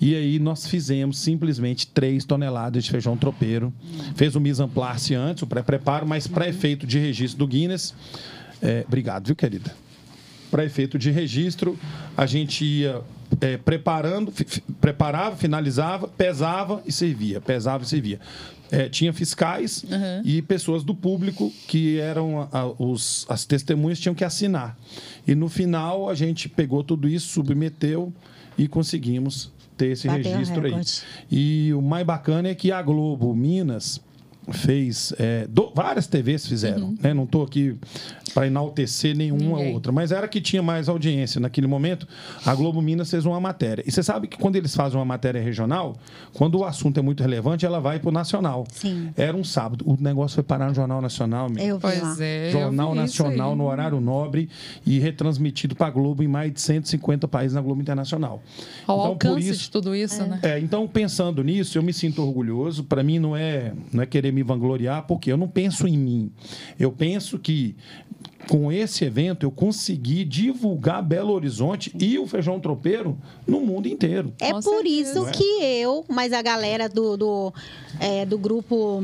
[0.00, 3.72] E aí nós fizemos simplesmente três toneladas de feijão tropeiro.
[4.14, 7.94] Fez o mise en place antes, o pré-preparo, mas para efeito de registro do Guinness.
[8.60, 9.72] É, obrigado, viu, querida?
[10.52, 11.78] para efeito de registro,
[12.14, 13.00] a gente ia
[13.42, 14.32] é, preparando,
[14.80, 18.20] preparava, finalizava, pesava e servia, pesava e servia.
[18.70, 19.84] É, tinha fiscais
[20.24, 24.78] e pessoas do público que eram a- os, as testemunhas tinham que assinar.
[25.28, 28.10] E no final a gente pegou tudo isso, submeteu
[28.56, 30.72] e conseguimos ter esse Bateu registro aí.
[31.30, 34.00] E o mais bacana é que a Globo Minas
[34.50, 37.12] fez é, do- várias TVs fizeram, né?
[37.14, 37.76] Não estou aqui
[38.34, 39.74] para enaltecer nenhuma Ninguém.
[39.74, 42.06] outra, mas era que tinha mais audiência naquele momento.
[42.46, 43.82] A Globo Minas fez uma matéria.
[43.86, 45.96] E você sabe que quando eles fazem uma matéria regional,
[46.32, 48.64] quando o assunto é muito relevante, ela vai para o nacional.
[48.72, 49.10] Sim.
[49.16, 51.48] Era um sábado, o negócio foi parar no Jornal Nacional.
[51.50, 51.62] meu.
[51.64, 52.16] Eu vi lá.
[52.20, 52.50] É.
[52.52, 54.48] Jornal Nacional no horário nobre
[54.86, 58.42] e retransmitido para a Globo em mais de 150 países na Globo Internacional.
[58.86, 60.38] Ao Então, por alcance isso- de tudo isso, né?
[60.42, 62.84] é, então, pensando nisso, eu me sinto orgulhoso.
[62.84, 66.30] Para mim, não é, não é querer me vangloriar, porque eu não penso em mim.
[66.78, 67.76] Eu penso que
[68.48, 73.16] com esse evento eu consegui divulgar Belo Horizonte e o feijão tropeiro
[73.46, 74.32] no mundo inteiro.
[74.40, 75.10] É Com por certeza.
[75.10, 77.54] isso que eu, mas a galera do, do,
[78.00, 79.02] é, do grupo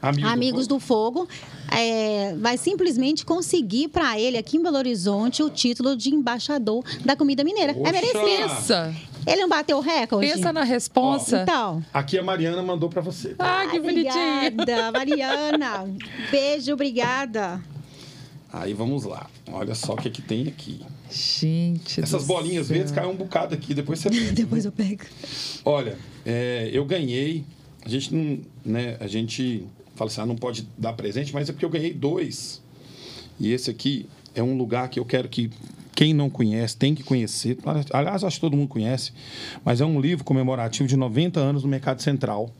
[0.00, 1.28] Amigo Amigos do Fogo
[1.70, 7.14] é, vai simplesmente conseguir para ele aqui em Belo Horizonte o título de embaixador da
[7.14, 7.72] comida mineira.
[7.72, 7.88] Poxa!
[7.88, 8.24] É merecido.
[8.24, 8.94] Pensa,
[9.24, 10.26] Ele não bateu o recorde?
[10.26, 11.42] pensa na responsa.
[11.42, 11.84] Então.
[11.94, 13.36] Aqui a Mariana mandou para você.
[13.38, 14.48] Ah, que bonitinho.
[14.48, 15.84] Obrigada, Mariana.
[16.30, 17.62] Beijo, obrigada.
[18.52, 19.30] Aí vamos lá.
[19.50, 20.80] Olha só o que, que tem aqui.
[21.10, 22.00] Gente.
[22.02, 22.76] Essas do bolinhas céu.
[22.76, 24.32] verdes caem um bocado aqui, depois você pega.
[24.32, 25.04] Depois eu pego.
[25.64, 25.96] Olha,
[26.26, 27.44] é, eu ganhei.
[27.84, 28.96] A gente não, né?
[29.00, 32.60] A gente fala assim, ah, não pode dar presente, mas é porque eu ganhei dois.
[33.40, 35.50] E esse aqui é um lugar que eu quero que
[35.94, 37.58] quem não conhece tem que conhecer.
[37.92, 39.12] Aliás, acho que todo mundo conhece,
[39.64, 42.50] mas é um livro comemorativo de 90 anos no Mercado Central.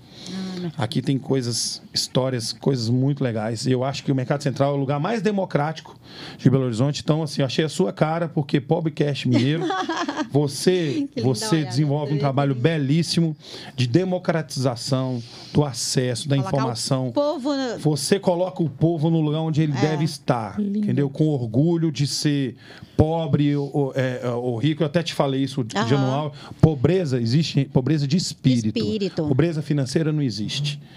[0.77, 3.67] Aqui tem coisas, histórias, coisas muito legais.
[3.67, 5.99] E eu acho que o Mercado Central é o lugar mais democrático
[6.39, 7.01] de Belo Horizonte.
[7.03, 9.65] Então, assim, eu achei a sua cara, porque Pobrecast Mineiro,
[10.31, 13.37] você, você desenvolve um trabalho belíssimo
[13.77, 17.09] de democratização do acesso, da Colocar informação.
[17.09, 17.51] O povo.
[17.81, 19.81] Você coloca o povo no lugar onde ele É.
[19.81, 21.09] deve estar, entendeu?
[21.11, 22.57] Com orgulho de ser
[22.97, 24.83] pobre ou, é, ou rico.
[24.83, 25.97] Eu até te falei isso de Aham.
[25.97, 26.35] anual.
[26.61, 28.79] Pobreza existe, pobreza de espírito.
[28.79, 29.27] espírito.
[29.27, 30.52] Pobreza financeira não existe.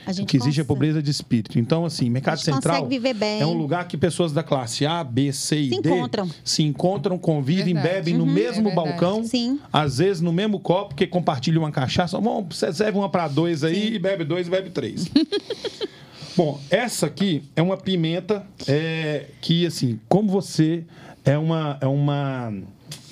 [0.08, 1.58] A gente o que existe é pobreza de espírito.
[1.58, 3.41] Então, assim, Mercado Central consegue viver bem.
[3.41, 6.30] é um lugar que pessoas da classe A, B, C e Se D encontram.
[6.43, 7.95] se encontram, convivem, Verdade.
[7.95, 8.32] bebem no Uhum.
[8.32, 9.60] mesmo É balcão, Sim.
[9.74, 12.20] às vezes no mesmo copo, porque compartilham uma cachaça.
[12.22, 15.10] Bom, você serve uma para dois aí e bebe dois e bebe três.
[16.38, 20.84] Bom, essa aqui é uma pimenta é, que, assim, como você
[21.24, 21.78] é uma.
[21.82, 22.53] É uma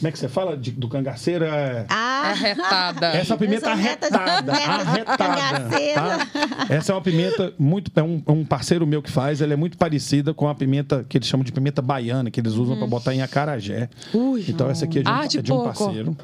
[0.04, 1.46] como é que você fala de- do cangaceiro?
[1.46, 3.08] É, Ah, Arretada.
[3.08, 4.60] essa pimenta sou reta de- arretada, de
[4.92, 6.28] arretada, tá?
[6.70, 9.78] Essa é uma pimenta muito, é um, um parceiro meu que faz, ela é muito
[9.78, 13.14] parecida com a pimenta que eles chamam de pimenta baiana, que eles usam para botar
[13.16, 13.90] em acarajé.
[14.14, 14.44] Ui.
[14.48, 16.18] então essa aqui é de um, Ah, de é de um parceiro.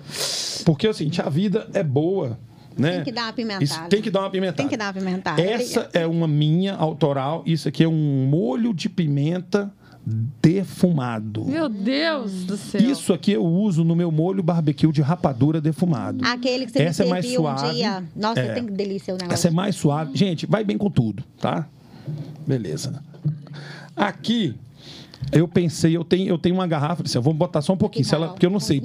[0.65, 2.37] Porque é o seguinte, a vida é boa,
[2.77, 2.95] né?
[2.95, 3.63] Tem que dar uma apimentada.
[3.63, 4.57] Isso, tem que dar uma apimentada.
[4.57, 5.41] Tem que dar uma apimentada.
[5.41, 9.71] Essa é uma minha autoral, isso aqui é um molho de pimenta
[10.05, 11.45] defumado.
[11.45, 12.81] Meu Deus do céu.
[12.81, 16.25] Isso aqui eu uso no meu molho barbecue de rapadura defumado.
[16.25, 17.73] Aquele que você Essa é me mais serviu um suave.
[17.75, 18.03] dia.
[18.15, 18.53] Nossa, É.
[18.53, 19.33] tem que delícia o negócio.
[19.33, 20.11] Essa é mais suave.
[20.15, 21.67] Gente, vai bem com tudo, tá?
[22.47, 23.03] Beleza.
[23.95, 24.55] Aqui,
[25.31, 28.05] eu pensei, eu tenho, eu tenho uma garrafa, assim, eu vou botar só um pouquinho,
[28.05, 28.81] se ela, porque eu não sei.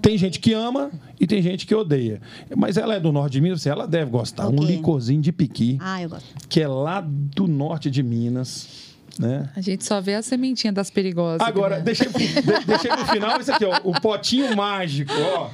[0.00, 2.20] Tem gente que ama e tem gente que odeia.
[2.56, 4.46] Mas ela é do norte de Minas, assim, ela deve gostar.
[4.46, 6.26] O Um licorzinho de piqui, Ah, eu gosto.
[6.48, 9.48] que é lá do norte de Minas, né?
[9.56, 11.40] A gente só vê a sementinha das perigosas.
[11.46, 11.82] Agora, né?
[11.82, 13.80] deixei, pro- de- deixei pro final isso aqui, ó.
[13.84, 15.50] O potinho mágico, ó.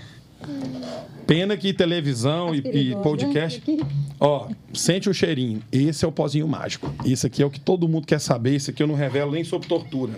[1.26, 3.62] Pena que televisão e, e perigoso, podcast.
[3.66, 3.78] né?
[4.20, 5.60] Ó, sente o cheirinho.
[5.70, 6.92] Esse é o pozinho mágico.
[7.04, 8.54] Esse aqui é o que todo mundo quer saber.
[8.54, 10.12] Esse aqui eu não revelo nem sobre tortura.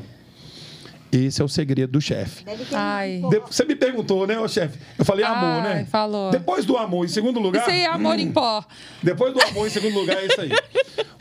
[1.13, 2.45] Esse é o segredo do chefe.
[2.47, 4.79] Um Você me perguntou, né, ô chefe?
[4.99, 5.87] Eu falei amor, Ai, né?
[5.91, 6.31] falou.
[6.31, 7.63] Depois do amor, em segundo lugar.
[7.63, 8.65] Isso aí é amor em pó.
[9.03, 10.51] Depois do amor, em segundo lugar, é isso aí.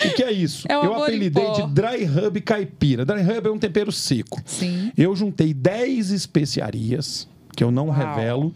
[0.02, 0.66] O que é isso?
[0.70, 1.52] É o eu amor em apelidei pó.
[1.52, 3.06] de dry rub caipira.
[3.06, 4.42] Dry rub é um tempero seco.
[4.46, 4.94] Sim.
[4.98, 7.98] Eu juntei 10 especiarias, que eu não Uau.
[7.98, 8.56] revelo,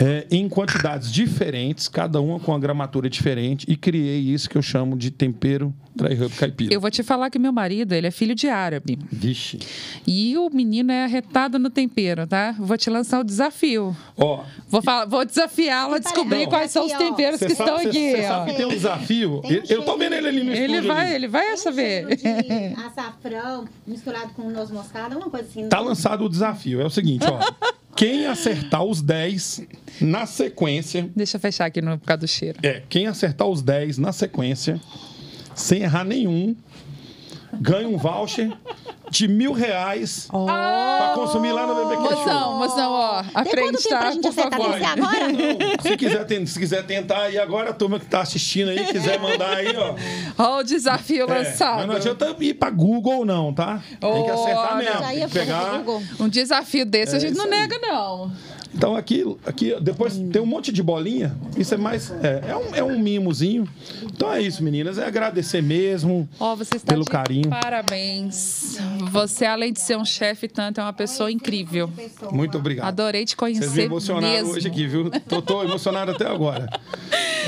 [0.00, 4.62] é, em quantidades diferentes, cada uma com uma gramatura diferente, e criei isso que eu
[4.62, 6.72] chamo de tempero dry rub caipira.
[6.72, 8.96] Eu vou te falar que meu marido, ele é filho de árabe.
[9.10, 9.58] Vixe.
[10.06, 12.54] E o menino é arretado no tempero, tá?
[12.56, 13.96] Vou te lançar o desafio.
[14.16, 16.50] Ó, Vou, falar- vou desafiá-lo a descobrir Não.
[16.50, 18.10] quais são os temperos que estão sabe, aqui.
[18.12, 19.40] você sabe que tem um desafio?
[19.42, 21.14] Tem um eu tô vendo ele ali no Ele vai, ali.
[21.16, 22.06] ele vai um saber.
[22.16, 25.68] de açafrão misturado com noz moscada, uma coisa assim.
[25.68, 26.80] Tá lançado o desafio.
[26.80, 27.38] É o seguinte, ó.
[27.96, 29.62] Quem acertar os 10
[30.00, 32.58] na sequência, Deixa eu fechar aqui no, por causa do cheiro.
[32.62, 34.80] É, quem acertar os 10 na sequência,
[35.54, 36.54] sem errar nenhum,
[37.52, 38.52] ganha um voucher
[39.10, 42.18] de mil reais pra consumir lá no BBQ Show.
[42.26, 43.22] Moção, moção, ó.
[43.22, 44.10] Pra tá?
[44.12, 44.60] gente Por acertar?
[44.60, 44.74] favor.
[44.84, 45.18] Agora?
[45.78, 49.18] Então, se, quiser, se quiser tentar aí agora, a turma que tá assistindo aí, quiser
[49.18, 49.94] mandar aí, ó.
[50.38, 51.78] Ó, o desafio É, lançado.
[51.78, 53.80] mas não adianta ir pra Google, não, tá?
[54.00, 55.00] Tem que acertar mesmo.
[55.02, 55.82] Tem que pegar.
[56.20, 57.50] Um desafio desse a É gente não aí.
[57.50, 58.32] nega, não.
[58.74, 61.34] Então aqui, aqui depois tem um monte de bolinha.
[61.56, 62.10] Isso é mais.
[62.22, 63.68] É, é um, é um mimozinho.
[64.02, 64.98] Então é isso, meninas.
[64.98, 66.28] É agradecer mesmo.
[66.38, 67.50] Ó, você está Pelo de carinho.
[67.50, 68.78] Parabéns.
[69.10, 71.90] Você, além de ser um chefe tanto, é uma pessoa incrível.
[72.30, 72.86] Muito obrigado.
[72.88, 74.52] Adorei te Vocês me conhecer emocionaram mesmo.
[74.52, 75.10] hoje aqui, viu?
[75.10, 76.68] Tô, tô emocionado até agora.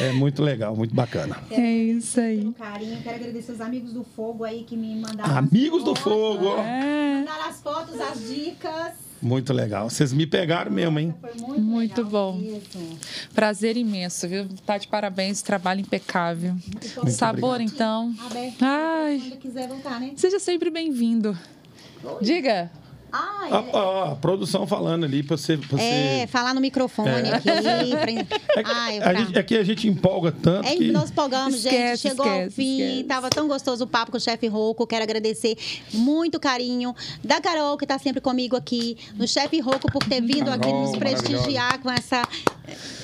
[0.01, 1.37] É muito legal, muito bacana.
[1.51, 2.39] É isso aí.
[2.39, 5.37] Pelo carinho, quero agradecer os amigos do fogo aí que me mandaram.
[5.37, 6.61] Amigos do as fotos, fogo, ó.
[6.63, 9.10] É, Mandaram as fotos, as dicas.
[9.23, 9.91] Muito legal.
[9.91, 11.15] Vocês me pegaram mesmo, hein?
[11.21, 12.37] Foi muito, Muito bom.
[12.37, 12.99] mesmo.
[13.35, 14.47] prazer imenso, viu?
[14.65, 16.53] Tá de parabéns, trabalho impecável.
[16.55, 17.75] Muito Sabor, obrigado.
[17.75, 18.15] então.
[18.27, 18.63] Aberto.
[18.63, 20.13] Ai, Quando quiser voltar, né?
[20.17, 21.37] seja sempre bem-vindo.
[22.23, 22.71] Diga.
[23.13, 25.57] Ai, A, a- a produção falando ali pra você.
[25.57, 26.27] Pra é, você...
[26.29, 27.35] falar no microfone É.
[27.35, 27.51] aqui.
[28.55, 28.63] Pra...
[28.65, 29.15] Ai, A pra...
[29.15, 30.91] gente, é que a gente empolga tanto É, que.
[30.93, 31.75] nós empolgamos, gente.
[31.75, 32.81] Esquece, Chegou ao esquece, fim.
[32.83, 33.05] esquece.
[33.05, 34.87] Tava tão gostoso o papo com o chefe Rouco.
[34.87, 35.57] Quero agradecer
[35.93, 36.95] muito carinho
[37.25, 38.97] da Carol, que tá sempre comigo aqui.
[39.15, 42.23] No chefe Rouco, por ter vindo aqui Carol, nos prestigiar com essa,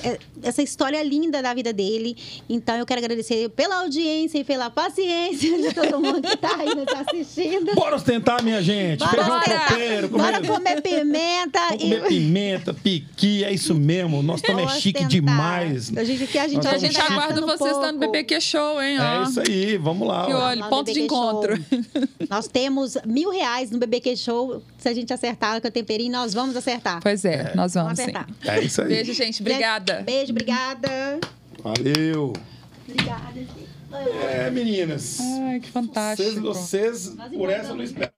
[0.03, 2.15] é, essa história linda da vida dele.
[2.49, 6.73] Então, eu quero agradecer pela audiência e pela paciência de todo mundo que tá aí
[6.75, 7.73] nos assistindo.
[7.75, 8.99] Bora ostentar, minha gente.
[8.99, 9.67] Bora Feijão ostentar.
[9.99, 11.59] Tropeiro, Bora comer- comer pimenta.
[11.69, 12.07] Vamos comer e...
[12.07, 14.21] pimenta, piqui, é isso mesmo.
[14.21, 15.07] Nós também é chique ostentar.
[15.09, 15.95] demais.
[15.97, 18.81] A gente, que a gente, Nós a estamos gente aguarda vocês lá no BBQ Show,
[18.81, 18.97] hein?
[18.99, 19.03] ó.
[19.03, 20.25] É isso aí, vamos lá.
[20.25, 21.55] Que olha, Lá ponto de BBQ encontro.
[21.57, 22.03] Show.
[22.29, 24.61] Nós temos mil reais no BBQ Show.
[24.77, 26.99] Se a gente acertar com o temperinho, nós vamos acertar.
[27.01, 28.03] Pois é, nós vamos Vamos sim.
[28.03, 28.27] acertar.
[28.45, 28.87] É isso aí.
[28.89, 29.41] Beijo, gente.
[29.41, 30.01] Obrigada.
[30.05, 31.19] Beijo, obrigada.
[31.63, 32.33] Valeu.
[32.87, 33.67] Obrigada, gente.
[34.29, 35.19] É, meninas.
[35.21, 36.41] Ai, que fantástico.
[36.41, 38.11] Vocês, vocês por essa não esperam.